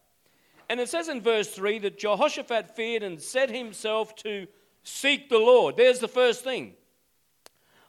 [0.69, 4.47] And it says in verse 3 that Jehoshaphat feared and set himself to
[4.85, 5.75] seek the Lord.
[5.75, 6.75] There's the first thing.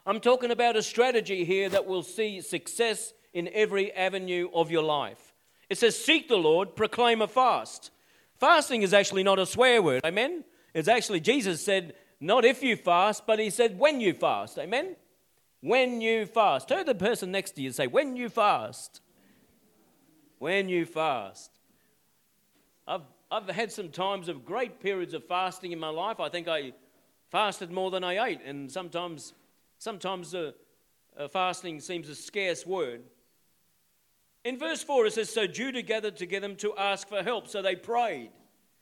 [0.05, 4.83] I'm talking about a strategy here that will see success in every avenue of your
[4.83, 5.33] life.
[5.69, 7.91] It says, Seek the Lord, proclaim a fast.
[8.39, 10.01] Fasting is actually not a swear word.
[10.05, 10.43] Amen?
[10.73, 14.57] It's actually, Jesus said, not if you fast, but he said when you fast.
[14.57, 14.95] Amen?
[15.61, 16.67] When you fast.
[16.67, 19.01] Turn the person next to you say, When you fast.
[20.39, 21.51] When you fast.
[22.87, 26.19] I've, I've had some times of great periods of fasting in my life.
[26.19, 26.73] I think I
[27.29, 29.33] fasted more than I ate, and sometimes,
[29.79, 30.51] sometimes uh,
[31.17, 33.01] uh, fasting seems a scarce word.
[34.43, 37.75] In verse 4, it says, So Judah gathered together to ask for help, so they
[37.75, 38.29] prayed.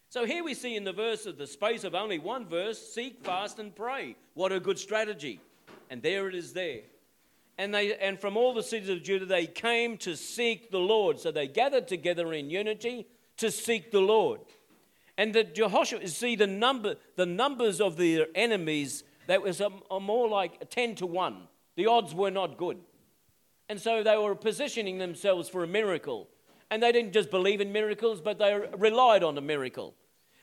[0.09, 3.25] So here we see in the verse of the space of only one verse seek,
[3.25, 4.15] fast, and pray.
[4.33, 5.39] What a good strategy.
[5.89, 6.81] And there it is there.
[7.57, 11.19] And, they, and from all the cities of Judah, they came to seek the Lord.
[11.19, 14.41] So they gathered together in unity to seek the Lord.
[15.17, 19.95] And that Jehoshaphat, see the number, the numbers of their enemies, that was um, a,
[19.95, 21.47] a more like 10 to 1.
[21.75, 22.77] The odds were not good.
[23.69, 26.29] And so they were positioning themselves for a miracle.
[26.69, 29.95] And they didn't just believe in miracles, but they relied on a miracle.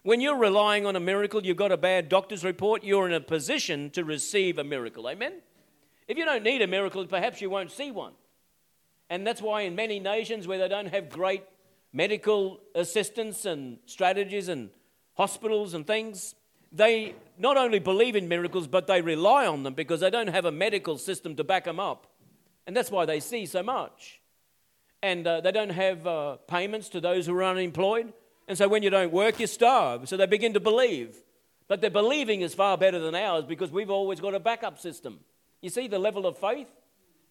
[0.03, 3.20] When you're relying on a miracle, you've got a bad doctor's report, you're in a
[3.20, 5.09] position to receive a miracle.
[5.09, 5.35] Amen?
[6.09, 8.14] If you don't need a miracle, perhaps you won't see one.
[9.09, 11.45] And that's why in many nations where they don't have great
[11.93, 14.70] medical assistance and strategies and
[15.14, 16.34] hospitals and things,
[16.70, 20.45] they not only believe in miracles, but they rely on them because they don't have
[20.45, 22.07] a medical system to back them up.
[22.66, 24.20] And that's why they see so much.
[25.03, 28.12] And uh, they don't have uh, payments to those who are unemployed.
[28.49, 30.09] And so when you don't work, you starve.
[30.09, 31.16] So they begin to believe.
[31.68, 35.20] But their believing is far better than ours because we've always got a backup system.
[35.61, 36.68] You see the level of faith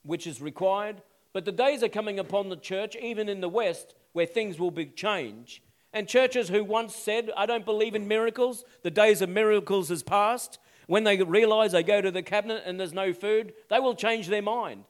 [0.03, 1.01] which is required.
[1.34, 4.72] But the days are coming upon the church, even in the West, where things will
[4.72, 5.62] be changed.
[5.94, 10.04] And churches who once said, I don't believe in miracles, the days of miracles has
[10.04, 10.60] passed.
[10.88, 14.28] When they realize they go to the cabinet and there's no food, they will change
[14.28, 14.86] their mind.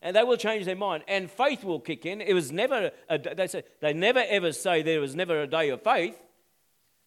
[0.00, 1.04] And they will change their mind.
[1.06, 2.20] And faith will kick in.
[2.20, 5.68] It was never, a, they, say, they never ever say there was never a day
[5.68, 6.20] of faith.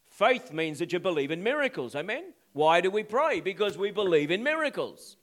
[0.07, 1.95] Faith means that you believe in miracles.
[1.95, 2.33] Amen?
[2.53, 3.41] Why do we pray?
[3.41, 5.17] Because we believe in miracles.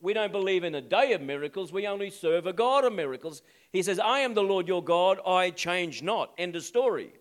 [0.00, 1.72] We don't believe in a day of miracles.
[1.72, 3.42] We only serve a God of miracles.
[3.72, 6.32] He says, I am the Lord your God, I change not.
[6.38, 7.12] End of story.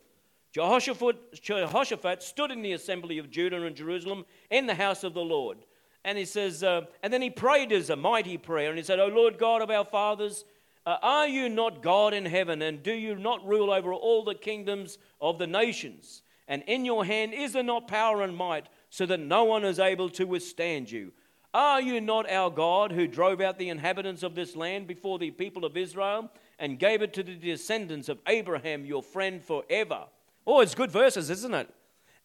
[0.51, 5.21] Jehoshaphat, Jehoshaphat stood in the assembly of Judah and Jerusalem in the house of the
[5.21, 5.57] Lord.
[6.05, 8.69] And he says, uh, and then he prayed as a mighty prayer.
[8.69, 10.45] And he said, O Lord God of our fathers,
[10.85, 12.61] uh, are you not God in heaven?
[12.61, 16.21] And do you not rule over all the kingdoms of the nations?
[16.47, 19.79] And in your hand is there not power and might, so that no one is
[19.79, 21.11] able to withstand you?
[21.57, 25.31] Are you not our God who drove out the inhabitants of this land before the
[25.31, 26.29] people of Israel
[26.59, 30.03] and gave it to the descendants of Abraham, your friend, forever?
[30.45, 31.67] Oh, it's good verses, isn't it?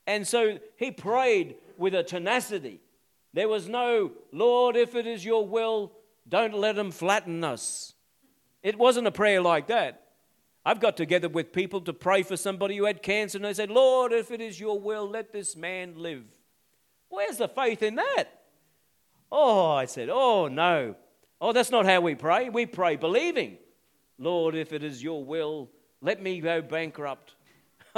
[0.06, 2.80] And so he prayed with a tenacity.
[3.32, 5.92] There was no, Lord, if it is your will,
[6.28, 7.94] don't let them flatten us.
[8.62, 10.08] It wasn't a prayer like that.
[10.62, 13.70] I've got together with people to pray for somebody who had cancer, and they said,
[13.70, 16.24] Lord, if it is your will, let this man live.
[17.08, 18.41] Where's the faith in that?
[19.34, 20.94] Oh, I said, Oh, no.
[21.40, 22.50] Oh, that's not how we pray.
[22.50, 23.56] We pray believing.
[24.18, 25.70] Lord, if it is your will,
[26.02, 27.34] let me go bankrupt.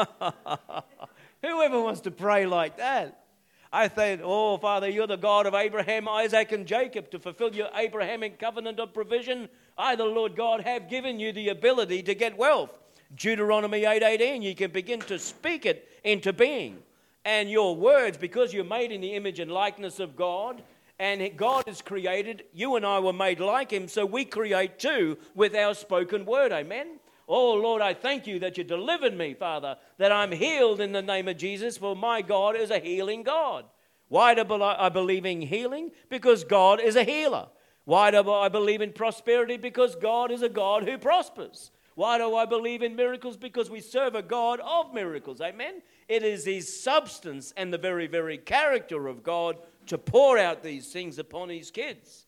[1.42, 3.24] Whoever wants to pray like that?
[3.72, 7.68] I said, Oh, Father, you're the God of Abraham, Isaac, and Jacob to fulfill your
[7.74, 9.48] Abrahamic covenant of provision.
[9.76, 12.70] I, the Lord God, have given you the ability to get wealth.
[13.16, 16.82] Deuteronomy 8:18, you can begin to speak it into being.
[17.24, 20.62] And your words, because you're made in the image and likeness of God,
[20.98, 22.44] and God is created.
[22.52, 26.52] You and I were made like Him, so we create too with our spoken word.
[26.52, 26.98] Amen.
[27.26, 31.02] Oh, Lord, I thank you that you delivered me, Father, that I'm healed in the
[31.02, 33.64] name of Jesus, for my God is a healing God.
[34.08, 35.90] Why do I believe in healing?
[36.10, 37.48] Because God is a healer.
[37.84, 39.56] Why do I believe in prosperity?
[39.56, 41.70] Because God is a God who prospers.
[41.94, 43.36] Why do I believe in miracles?
[43.36, 45.40] Because we serve a God of miracles.
[45.40, 45.80] Amen.
[46.08, 49.56] It is His substance and the very, very character of God
[49.86, 52.26] to pour out these things upon his kids.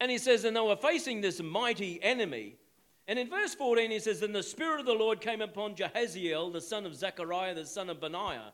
[0.00, 2.56] And he says, and they were facing this mighty enemy.
[3.08, 6.52] And in verse 14, he says, And the Spirit of the Lord came upon Jahaziel,
[6.52, 8.52] the son of Zechariah, the son of Benaiah,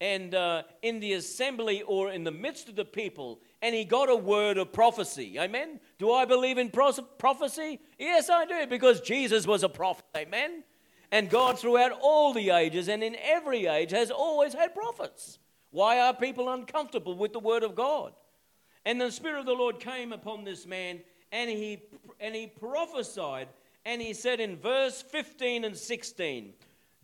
[0.00, 4.10] and uh, in the assembly or in the midst of the people, and he got
[4.10, 5.38] a word of prophecy.
[5.38, 5.80] Amen?
[5.98, 7.80] Do I believe in prophecy?
[7.98, 10.04] Yes, I do, because Jesus was a prophet.
[10.14, 10.62] Amen?
[11.10, 15.38] And God, throughout all the ages and in every age, has always had prophets.
[15.76, 18.14] Why are people uncomfortable with the word of God?
[18.86, 21.00] And the Spirit of the Lord came upon this man,
[21.30, 21.82] and he,
[22.18, 23.48] and he prophesied,
[23.84, 26.54] and he said in verse 15 and 16,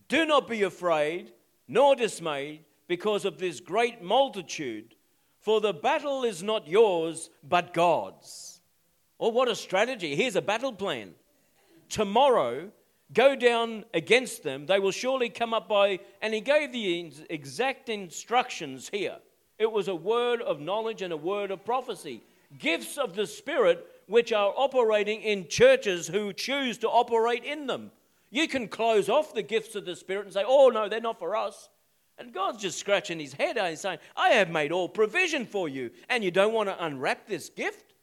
[0.08, 1.32] Do not be afraid,
[1.68, 4.94] nor dismayed, because of this great multitude,
[5.38, 8.62] for the battle is not yours, but God's.
[9.20, 10.16] Oh, what a strategy!
[10.16, 11.10] Here's a battle plan.
[11.90, 12.70] Tomorrow,
[13.12, 16.00] Go down against them, they will surely come up by.
[16.20, 19.16] And he gave the exact instructions here.
[19.58, 22.22] It was a word of knowledge and a word of prophecy.
[22.58, 27.90] Gifts of the Spirit which are operating in churches who choose to operate in them.
[28.30, 31.18] You can close off the gifts of the Spirit and say, oh, no, they're not
[31.18, 31.68] for us.
[32.18, 35.90] And God's just scratching his head and saying, I have made all provision for you,
[36.08, 37.94] and you don't want to unwrap this gift?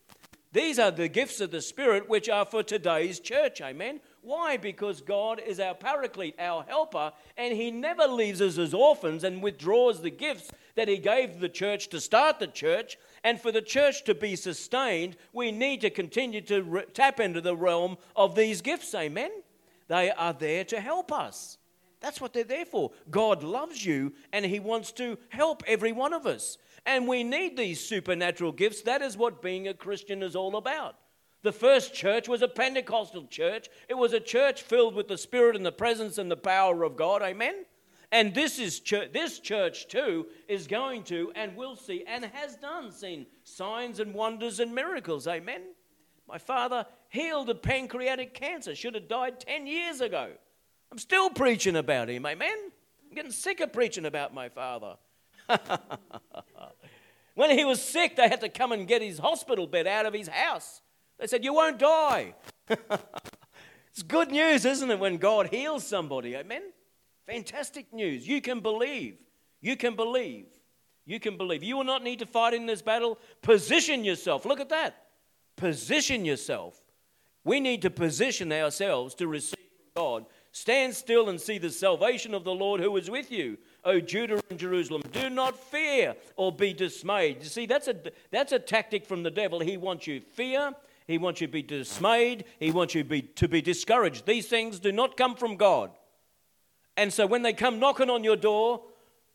[0.51, 4.01] These are the gifts of the Spirit which are for today's church, amen?
[4.29, 4.57] Why?
[4.57, 9.41] Because God is our paraclete, our helper, and He never leaves us as orphans and
[9.41, 12.99] withdraws the gifts that He gave the church to start the church.
[13.23, 17.41] And for the church to be sustained, we need to continue to re- tap into
[17.41, 18.93] the realm of these gifts.
[18.93, 19.31] Amen?
[19.87, 21.57] They are there to help us.
[21.99, 22.91] That's what they're there for.
[23.09, 26.59] God loves you and He wants to help every one of us.
[26.85, 28.83] And we need these supernatural gifts.
[28.83, 30.97] That is what being a Christian is all about.
[31.41, 33.69] The first church was a Pentecostal church.
[33.87, 36.97] It was a church filled with the Spirit and the presence and the power of
[36.97, 37.21] God.
[37.21, 37.65] Amen?
[38.11, 42.55] And this is church, this church too is going to and will see and has
[42.55, 45.27] done seen signs and wonders and miracles.
[45.27, 45.61] Amen.
[46.27, 48.75] My father healed of pancreatic cancer.
[48.75, 50.31] Should have died 10 years ago.
[50.91, 52.25] I'm still preaching about him.
[52.25, 52.71] Amen.
[53.07, 54.95] I'm getting sick of preaching about my father.
[57.35, 60.13] when he was sick, they had to come and get his hospital bed out of
[60.13, 60.81] his house.
[61.19, 62.33] They said, You won't die.
[62.69, 66.35] it's good news, isn't it, when God heals somebody?
[66.35, 66.63] Amen?
[67.27, 68.27] Fantastic news.
[68.27, 69.17] You can believe.
[69.61, 70.47] You can believe.
[71.05, 71.63] You can believe.
[71.63, 73.17] You will not need to fight in this battle.
[73.41, 74.45] Position yourself.
[74.45, 75.07] Look at that.
[75.55, 76.79] Position yourself.
[77.43, 80.25] We need to position ourselves to receive from God.
[80.51, 83.57] Stand still and see the salvation of the Lord who is with you.
[83.83, 87.37] O Judah and Jerusalem, do not fear or be dismayed.
[87.41, 87.95] You see, that's a,
[88.31, 89.59] that's a tactic from the devil.
[89.59, 90.73] He wants you fear,
[91.09, 94.27] he wants you to be dismayed, he wants you to be, to be discouraged.
[94.27, 95.89] These things do not come from God.
[96.95, 98.83] And so when they come knocking on your door,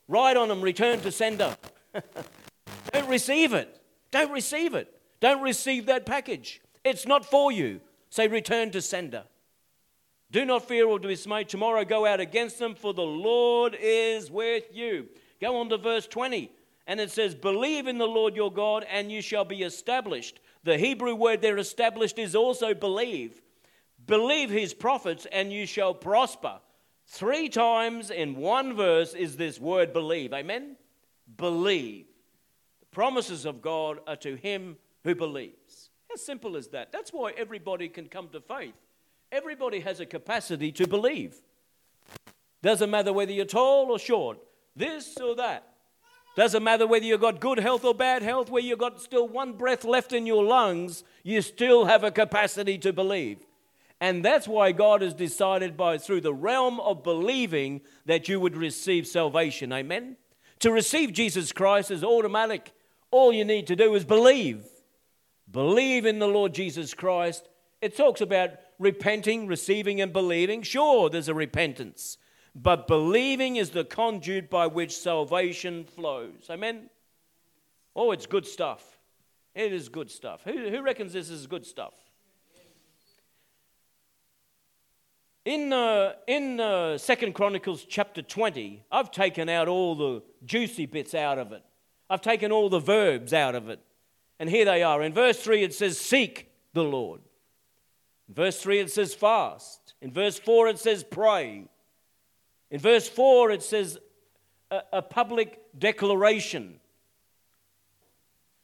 [0.06, 1.56] write on them, return to sender.
[2.92, 3.82] Don't receive it.
[4.12, 5.00] Don't receive it.
[5.18, 6.60] Don't receive that package.
[6.84, 7.80] It's not for you.
[8.08, 9.24] Say, return to sender.
[10.30, 11.42] Do not fear or dismay.
[11.42, 15.08] Tomorrow go out against them, for the Lord is with you.
[15.40, 16.52] Go on to verse 20,
[16.86, 20.38] and it says, Believe in the Lord your God, and you shall be established.
[20.64, 23.40] The Hebrew word there, established, is also believe.
[24.06, 26.58] Believe his prophets, and you shall prosper.
[27.06, 30.32] Three times in one verse is this word believe.
[30.32, 30.76] Amen?
[31.36, 32.06] Believe.
[32.80, 35.90] The promises of God are to him who believes.
[36.08, 36.92] How simple is that?
[36.92, 38.74] That's why everybody can come to faith.
[39.30, 41.36] Everybody has a capacity to believe.
[42.62, 44.38] Doesn't matter whether you're tall or short,
[44.74, 45.73] this or that.
[46.36, 49.52] Doesn't matter whether you've got good health or bad health, where you've got still one
[49.52, 53.38] breath left in your lungs, you still have a capacity to believe.
[54.00, 58.56] And that's why God has decided by through the realm of believing that you would
[58.56, 59.72] receive salvation.
[59.72, 60.16] Amen.
[60.60, 62.72] To receive Jesus Christ is automatic.
[63.10, 64.66] All you need to do is believe.
[65.50, 67.48] Believe in the Lord Jesus Christ.
[67.80, 70.62] It talks about repenting, receiving, and believing.
[70.62, 72.18] Sure, there's a repentance.
[72.54, 76.46] But believing is the conduit by which salvation flows.
[76.48, 76.88] Amen?
[77.96, 78.82] Oh, it's good stuff.
[79.54, 80.42] It is good stuff.
[80.44, 81.94] Who, who reckons this is good stuff?
[85.44, 91.14] In, uh, in uh, 2 Chronicles chapter 20, I've taken out all the juicy bits
[91.14, 91.62] out of it.
[92.08, 93.80] I've taken all the verbs out of it.
[94.38, 95.02] And here they are.
[95.02, 97.20] In verse 3, it says, Seek the Lord.
[98.28, 99.94] In verse 3, it says, Fast.
[100.00, 101.68] In verse 4, it says, Pray.
[102.70, 103.98] In verse 4, it says,
[104.70, 106.80] A, a public declaration.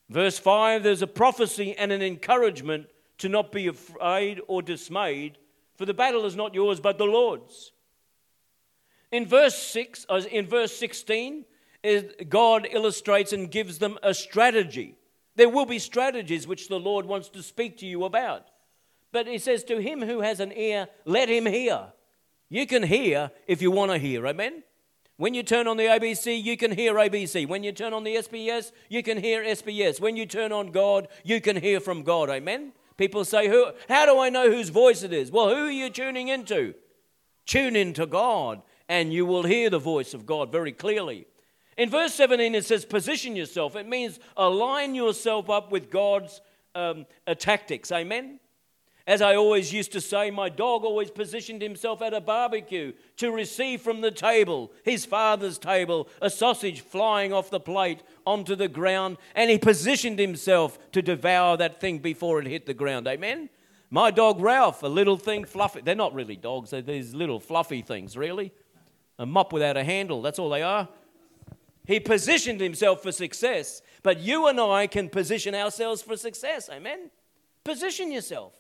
[0.09, 2.87] Verse 5, there's a prophecy and an encouragement
[3.19, 5.39] to not be afraid or dismayed,
[5.77, 7.73] for the battle is not yours but the Lord's.
[9.13, 11.45] In verse 6, uh, in verse 16,
[12.29, 14.97] God illustrates and gives them a strategy.
[15.37, 18.49] There will be strategies which the Lord wants to speak to you about.
[19.13, 21.93] But he says, To him who has an ear, let him hear.
[22.51, 24.27] You can hear if you want to hear.
[24.27, 24.65] Amen?
[25.17, 27.47] When you turn on the ABC, you can hear ABC.
[27.47, 30.01] When you turn on the SBS, you can hear SBS.
[30.01, 32.29] When you turn on God, you can hear from God.
[32.29, 32.73] Amen?
[32.97, 35.31] People say, who, How do I know whose voice it is?
[35.31, 36.75] Well, who are you tuning into?
[37.47, 41.27] Tune into God, and you will hear the voice of God very clearly.
[41.77, 43.77] In verse 17, it says, Position yourself.
[43.77, 46.41] It means align yourself up with God's
[46.75, 47.93] um, uh, tactics.
[47.93, 48.40] Amen?
[49.11, 53.33] As I always used to say, my dog always positioned himself at a barbecue to
[53.33, 58.69] receive from the table, his father's table, a sausage flying off the plate onto the
[58.69, 63.09] ground, and he positioned himself to devour that thing before it hit the ground.
[63.09, 63.51] Amen?
[63.91, 65.81] My dog Ralph, a little thing, fluffy.
[65.81, 68.53] They're not really dogs, they're these little fluffy things, really.
[69.19, 70.89] A mop without a handle, that's all they are.
[71.85, 76.71] He positioned himself for success, but you and I can position ourselves for success.
[76.71, 77.11] Amen?
[77.65, 78.60] Position yourself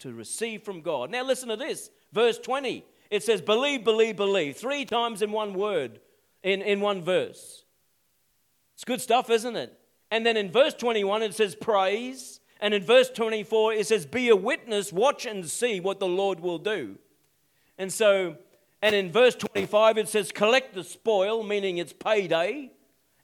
[0.00, 1.10] to receive from God.
[1.10, 1.90] Now, listen to this.
[2.12, 2.84] Verse 20.
[3.10, 4.56] It says, believe, believe, believe.
[4.56, 6.00] Three times in one word,
[6.42, 7.64] in, in one verse.
[8.74, 9.78] It's good stuff, isn't it?
[10.10, 12.40] And then in verse 21, it says, praise.
[12.60, 16.40] And in verse 24, it says, be a witness, watch and see what the Lord
[16.40, 16.98] will do.
[17.78, 18.36] And so,
[18.82, 22.70] and in verse 25, it says, collect the spoil, meaning it's payday.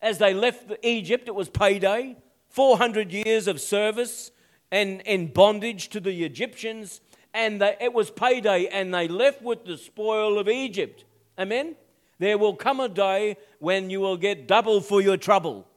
[0.00, 2.16] as they left Egypt, it was payday,
[2.48, 4.32] 400 years of service
[4.72, 7.02] and in bondage to the Egyptians,
[7.34, 11.04] and they, it was payday, and they left with the spoil of Egypt.
[11.38, 11.76] Amen?
[12.18, 15.68] There will come a day when you will get double for your trouble,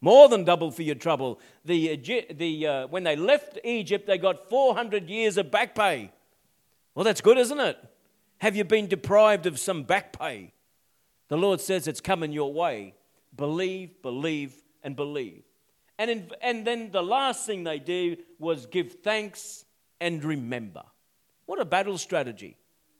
[0.00, 1.40] more than double for your trouble.
[1.64, 1.96] The,
[2.32, 6.12] the, uh, when they left Egypt, they got 400 years of back pay.
[6.94, 7.76] Well, that's good, isn't it?
[8.38, 10.52] Have you been deprived of some back pay?
[11.28, 12.94] The Lord says it's coming your way.
[13.34, 15.42] Believe, believe, and believe.
[15.98, 19.64] And, in, and then the last thing they do was give thanks
[20.00, 20.82] and remember.
[21.46, 22.56] What a battle strategy.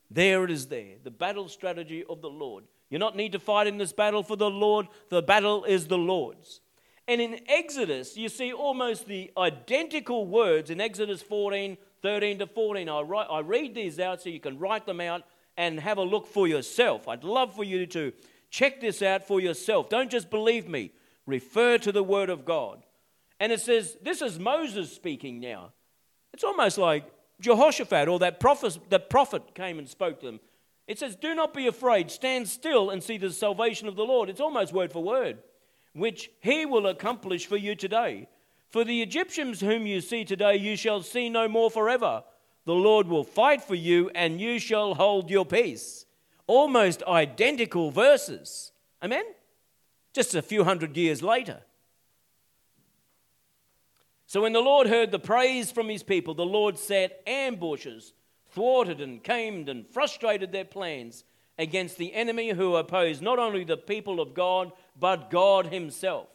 [0.09, 2.63] There it is, there, the battle strategy of the Lord.
[2.89, 5.97] You not need to fight in this battle for the Lord, the battle is the
[5.97, 6.61] Lord's.
[7.07, 12.89] And in Exodus, you see almost the identical words in Exodus 14, 13 to 14.
[12.89, 15.23] I, write, I read these out so you can write them out
[15.57, 17.07] and have a look for yourself.
[17.07, 18.11] I'd love for you to
[18.49, 19.89] check this out for yourself.
[19.89, 20.91] Don't just believe me,
[21.25, 22.84] refer to the Word of God.
[23.39, 25.73] And it says, this is Moses speaking now.
[26.33, 27.05] It's almost like
[27.41, 30.39] Jehoshaphat or that prophet, that prophet came and spoke to them.
[30.87, 34.29] It says, Do not be afraid, stand still and see the salvation of the Lord.
[34.29, 35.39] It's almost word for word,
[35.93, 38.27] which he will accomplish for you today.
[38.69, 42.23] For the Egyptians whom you see today, you shall see no more forever.
[42.65, 46.05] The Lord will fight for you, and you shall hold your peace.
[46.47, 48.71] Almost identical verses.
[49.01, 49.23] Amen?
[50.13, 51.61] Just a few hundred years later.
[54.27, 58.13] So when the Lord heard the praise from his people, the Lord set ambushes,
[58.51, 61.23] thwarted and camed and frustrated their plans
[61.57, 66.27] against the enemy who opposed not only the people of God, but God himself.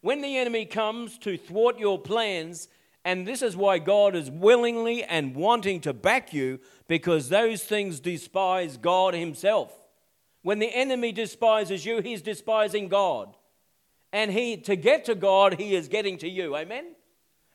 [0.00, 2.68] When the enemy comes to thwart your plans,
[3.04, 8.00] and this is why God is willingly and wanting to back you, because those things
[8.00, 9.72] despise God himself.
[10.42, 13.36] When the enemy despises you, he's despising God.
[14.12, 16.56] And he to get to God, he is getting to you.
[16.56, 16.94] Amen.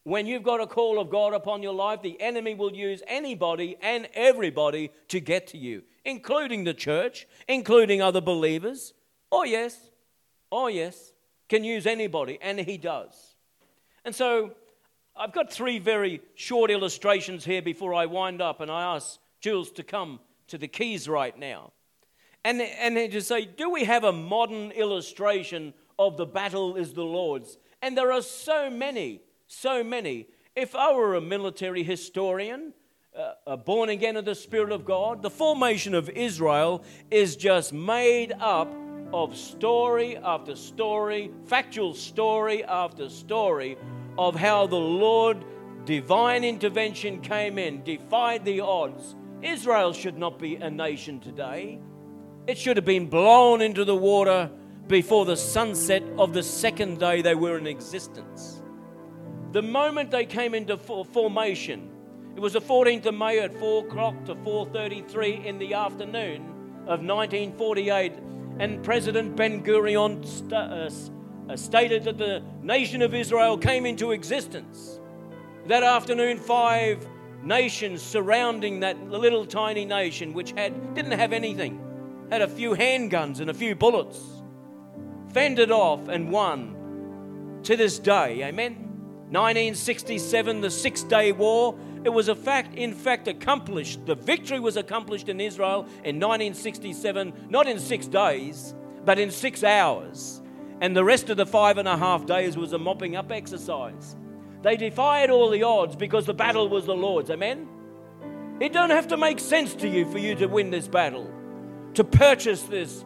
[0.08, 3.76] When you've got a call of God upon your life, the enemy will use anybody
[3.82, 8.94] and everybody to get to you, including the church, including other believers.
[9.34, 9.78] Oh, yes.
[10.50, 11.12] Oh, yes.
[11.50, 13.36] Can use anybody, and he does.
[14.06, 14.52] And so
[15.14, 19.72] I've got three very short illustrations here before I wind up, and I ask Jules
[19.72, 21.74] to come to the keys right now.
[22.46, 27.04] And, and to say, do we have a modern illustration of the battle is the
[27.04, 27.58] Lord's?
[27.82, 30.28] And there are so many so many.
[30.56, 32.74] If I were a military historian,
[33.46, 38.34] uh, born again of the Spirit of God, the formation of Israel is just made
[38.40, 38.72] up
[39.14, 43.78] of story after story, factual story after story
[44.18, 45.46] of how the Lord,
[45.86, 49.16] divine intervention came in, defied the odds.
[49.42, 51.80] Israel should not be a nation today.
[52.48, 54.52] It should have been blown into the water
[54.88, 58.62] before the sunset of the second day they were in existence.
[59.52, 61.90] The moment they came into formation,
[62.36, 66.42] it was the 14th of May at 4 o'clock to 4.33 in the afternoon
[66.82, 68.14] of 1948,
[68.60, 70.90] and President Ben-Gurion st- uh,
[71.50, 75.00] uh, stated that the nation of Israel came into existence.
[75.68, 77.08] That afternoon, five
[77.42, 81.82] nations surrounding that little tiny nation, which had, didn't have anything,
[82.30, 84.20] had a few handguns and a few bullets,
[85.34, 88.44] fended off and won to this day.
[88.44, 88.87] Amen.
[89.30, 94.06] 1967, the Six Day War, it was a fact, in fact, accomplished.
[94.06, 98.74] The victory was accomplished in Israel in 1967, not in six days,
[99.04, 100.42] but in six hours.
[100.80, 104.16] And the rest of the five and a half days was a mopping up exercise.
[104.62, 107.30] They defied all the odds because the battle was the Lord's.
[107.30, 107.68] Amen?
[108.62, 111.30] It don't have to make sense to you for you to win this battle,
[111.96, 113.04] to purchase this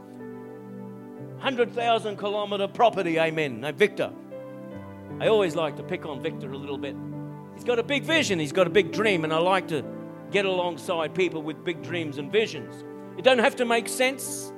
[1.37, 3.19] 100,000 kilometer property.
[3.19, 3.61] Amen.
[3.61, 4.11] Now, Victor.
[5.21, 6.95] I always like to pick on Victor a little bit.
[7.53, 9.85] He's got a big vision, he's got a big dream, and I like to
[10.31, 12.83] get alongside people with big dreams and visions.
[13.19, 14.51] It don't have to make sense.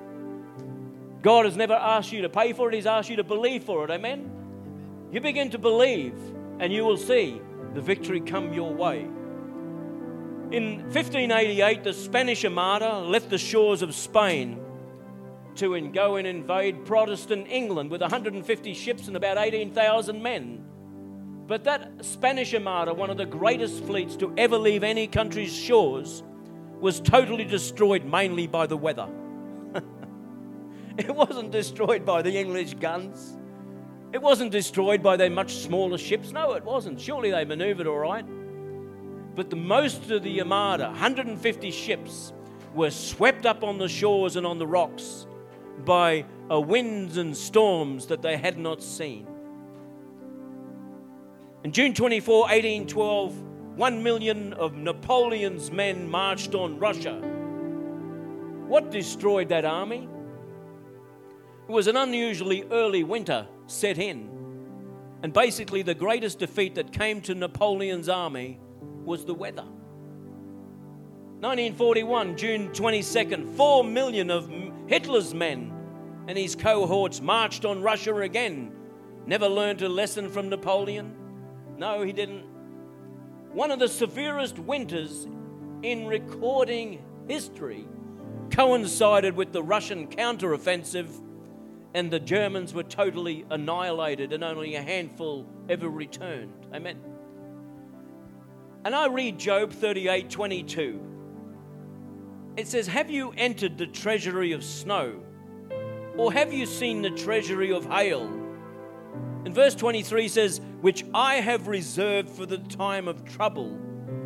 [1.22, 3.84] God has never asked you to pay for it, He's asked you to believe for
[3.84, 3.92] it.
[3.92, 4.32] Amen?
[5.12, 6.16] You begin to believe,
[6.60, 7.42] and you will see
[7.74, 9.02] the victory come your way.
[10.52, 14.63] In 1588, the Spanish Armada left the shores of Spain
[15.58, 20.64] to go and invade Protestant England with 150 ships and about 18,000 men.
[21.48, 26.24] But that Spanish Armada, one of the greatest fleets to ever leave any country's shores,
[26.80, 29.08] was totally destroyed mainly by the weather.
[30.98, 33.38] it wasn't destroyed by the English guns.
[34.14, 36.32] It wasn't destroyed by their much smaller ships.
[36.32, 37.00] No, it wasn't.
[37.00, 38.26] Surely they maneuvered all right.
[39.36, 42.32] But the most of the Armada, 150 ships,
[42.76, 45.26] were swept up on the shores and on the rocks
[45.86, 49.28] by uh, winds and storms that they had not seen.
[51.66, 53.42] On June 24, 1812,
[53.76, 57.16] one million of Napoleon's men marched on Russia.
[58.68, 60.08] What destroyed that army?
[61.68, 64.30] It was an unusually early winter set in.
[65.24, 68.60] And basically, the greatest defeat that came to Napoleon's army
[69.06, 69.66] was the weather.
[71.44, 74.50] 1941, June 22nd, four million of
[74.88, 75.74] Hitler's men
[76.30, 78.72] and his cohorts marched on Russia again.
[79.26, 81.14] Never learned a lesson from Napoleon?
[81.76, 82.46] No, he didn't.
[83.52, 85.28] One of the severest winters
[85.82, 87.88] in recording history
[88.50, 91.10] coincided with the Russian counteroffensive
[91.94, 96.68] and the Germans were totally annihilated and only a handful ever returned.
[96.74, 97.00] Amen.
[98.86, 101.10] And I read Job 38 22.
[102.56, 105.20] It says, Have you entered the treasury of snow?
[106.18, 108.26] Or have you seen the treasury of hail?
[109.46, 113.78] And verse 23 says, Which I have reserved for the time of trouble,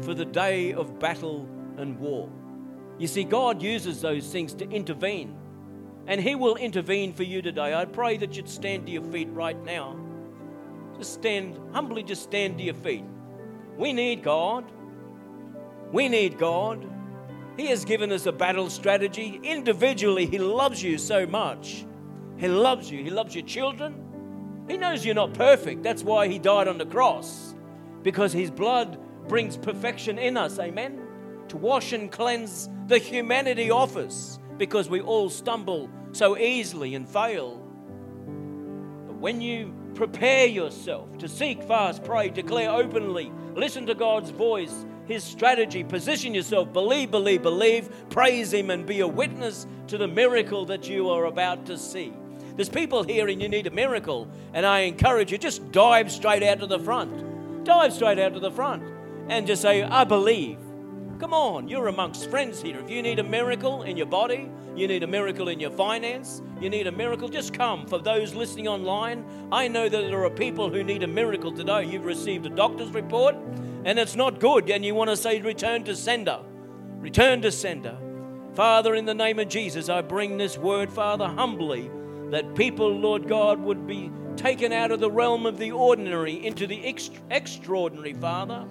[0.01, 1.47] for the day of battle
[1.77, 2.29] and war.
[2.97, 5.37] You see, God uses those things to intervene
[6.07, 7.75] and He will intervene for you today.
[7.75, 9.99] I pray that you'd stand to your feet right now.
[10.97, 13.03] Just stand, humbly just stand to your feet.
[13.77, 14.65] We need God.
[15.91, 16.89] We need God.
[17.57, 19.39] He has given us a battle strategy.
[19.43, 21.85] Individually, He loves you so much.
[22.37, 23.03] He loves you.
[23.03, 24.03] He loves your children.
[24.67, 25.81] He knows you're not perfect.
[25.81, 27.55] That's why He died on the cross,
[28.03, 30.59] because His blood brings perfection in us.
[30.59, 31.01] Amen.
[31.49, 37.09] To wash and cleanse the humanity of us, because we all stumble so easily and
[37.09, 37.57] fail.
[39.07, 44.85] But when you prepare yourself to seek, fast, pray, declare openly, listen to God's voice,
[45.07, 50.07] His strategy, position yourself, believe, believe, believe, praise Him, and be a witness to the
[50.07, 52.13] miracle that you are about to see.
[52.55, 56.43] There's people here and you need a miracle, and I encourage you just dive straight
[56.43, 57.63] out to the front.
[57.63, 58.83] Dive straight out to the front
[59.29, 60.57] and just say, I believe.
[61.19, 62.79] Come on, you're amongst friends here.
[62.79, 66.43] If you need a miracle in your body, you need a miracle in your finance,
[66.61, 67.87] you need a miracle, just come.
[67.87, 71.85] For those listening online, I know that there are people who need a miracle today.
[71.85, 73.35] You've received a doctor's report
[73.83, 76.39] and it's not good, and you want to say, Return to sender.
[76.99, 77.97] Return to sender.
[78.53, 81.89] Father, in the name of Jesus, I bring this word, Father, humbly,
[82.31, 86.67] that people, Lord God, would be taken out of the realm of the ordinary into
[86.67, 88.67] the extra- extraordinary, Father.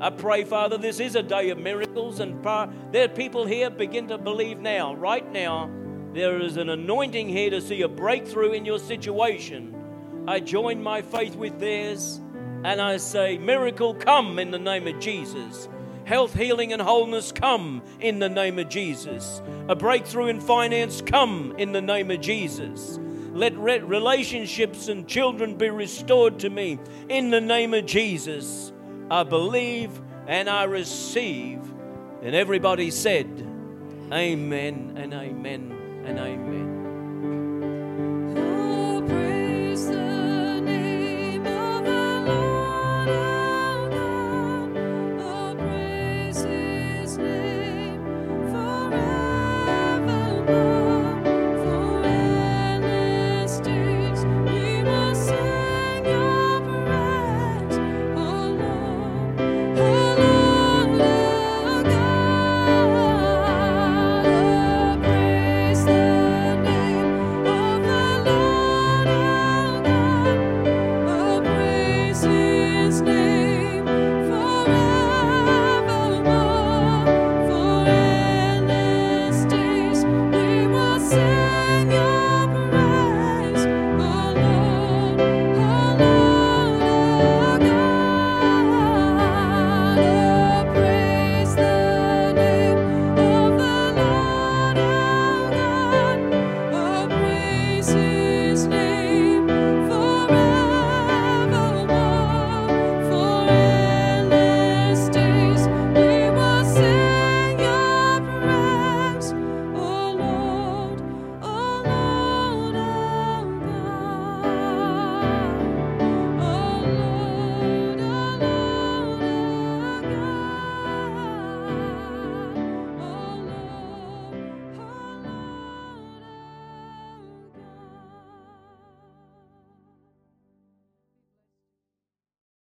[0.00, 2.42] I pray, Father, this is a day of miracles, and
[2.90, 5.70] there are people here begin to believe now, right now,
[6.14, 10.24] there is an anointing here to see a breakthrough in your situation.
[10.26, 12.18] I join my faith with theirs,
[12.64, 15.68] and I say, Miracle, come in the name of Jesus.
[16.04, 19.42] Health, healing, and wholeness come in the name of Jesus.
[19.68, 22.98] A breakthrough in finance come in the name of Jesus.
[23.32, 26.78] Let relationships and children be restored to me
[27.10, 28.72] in the name of Jesus.
[29.10, 29.90] I believe
[30.26, 31.60] and I receive.
[32.22, 33.26] And everybody said,
[34.12, 36.79] Amen and amen and amen.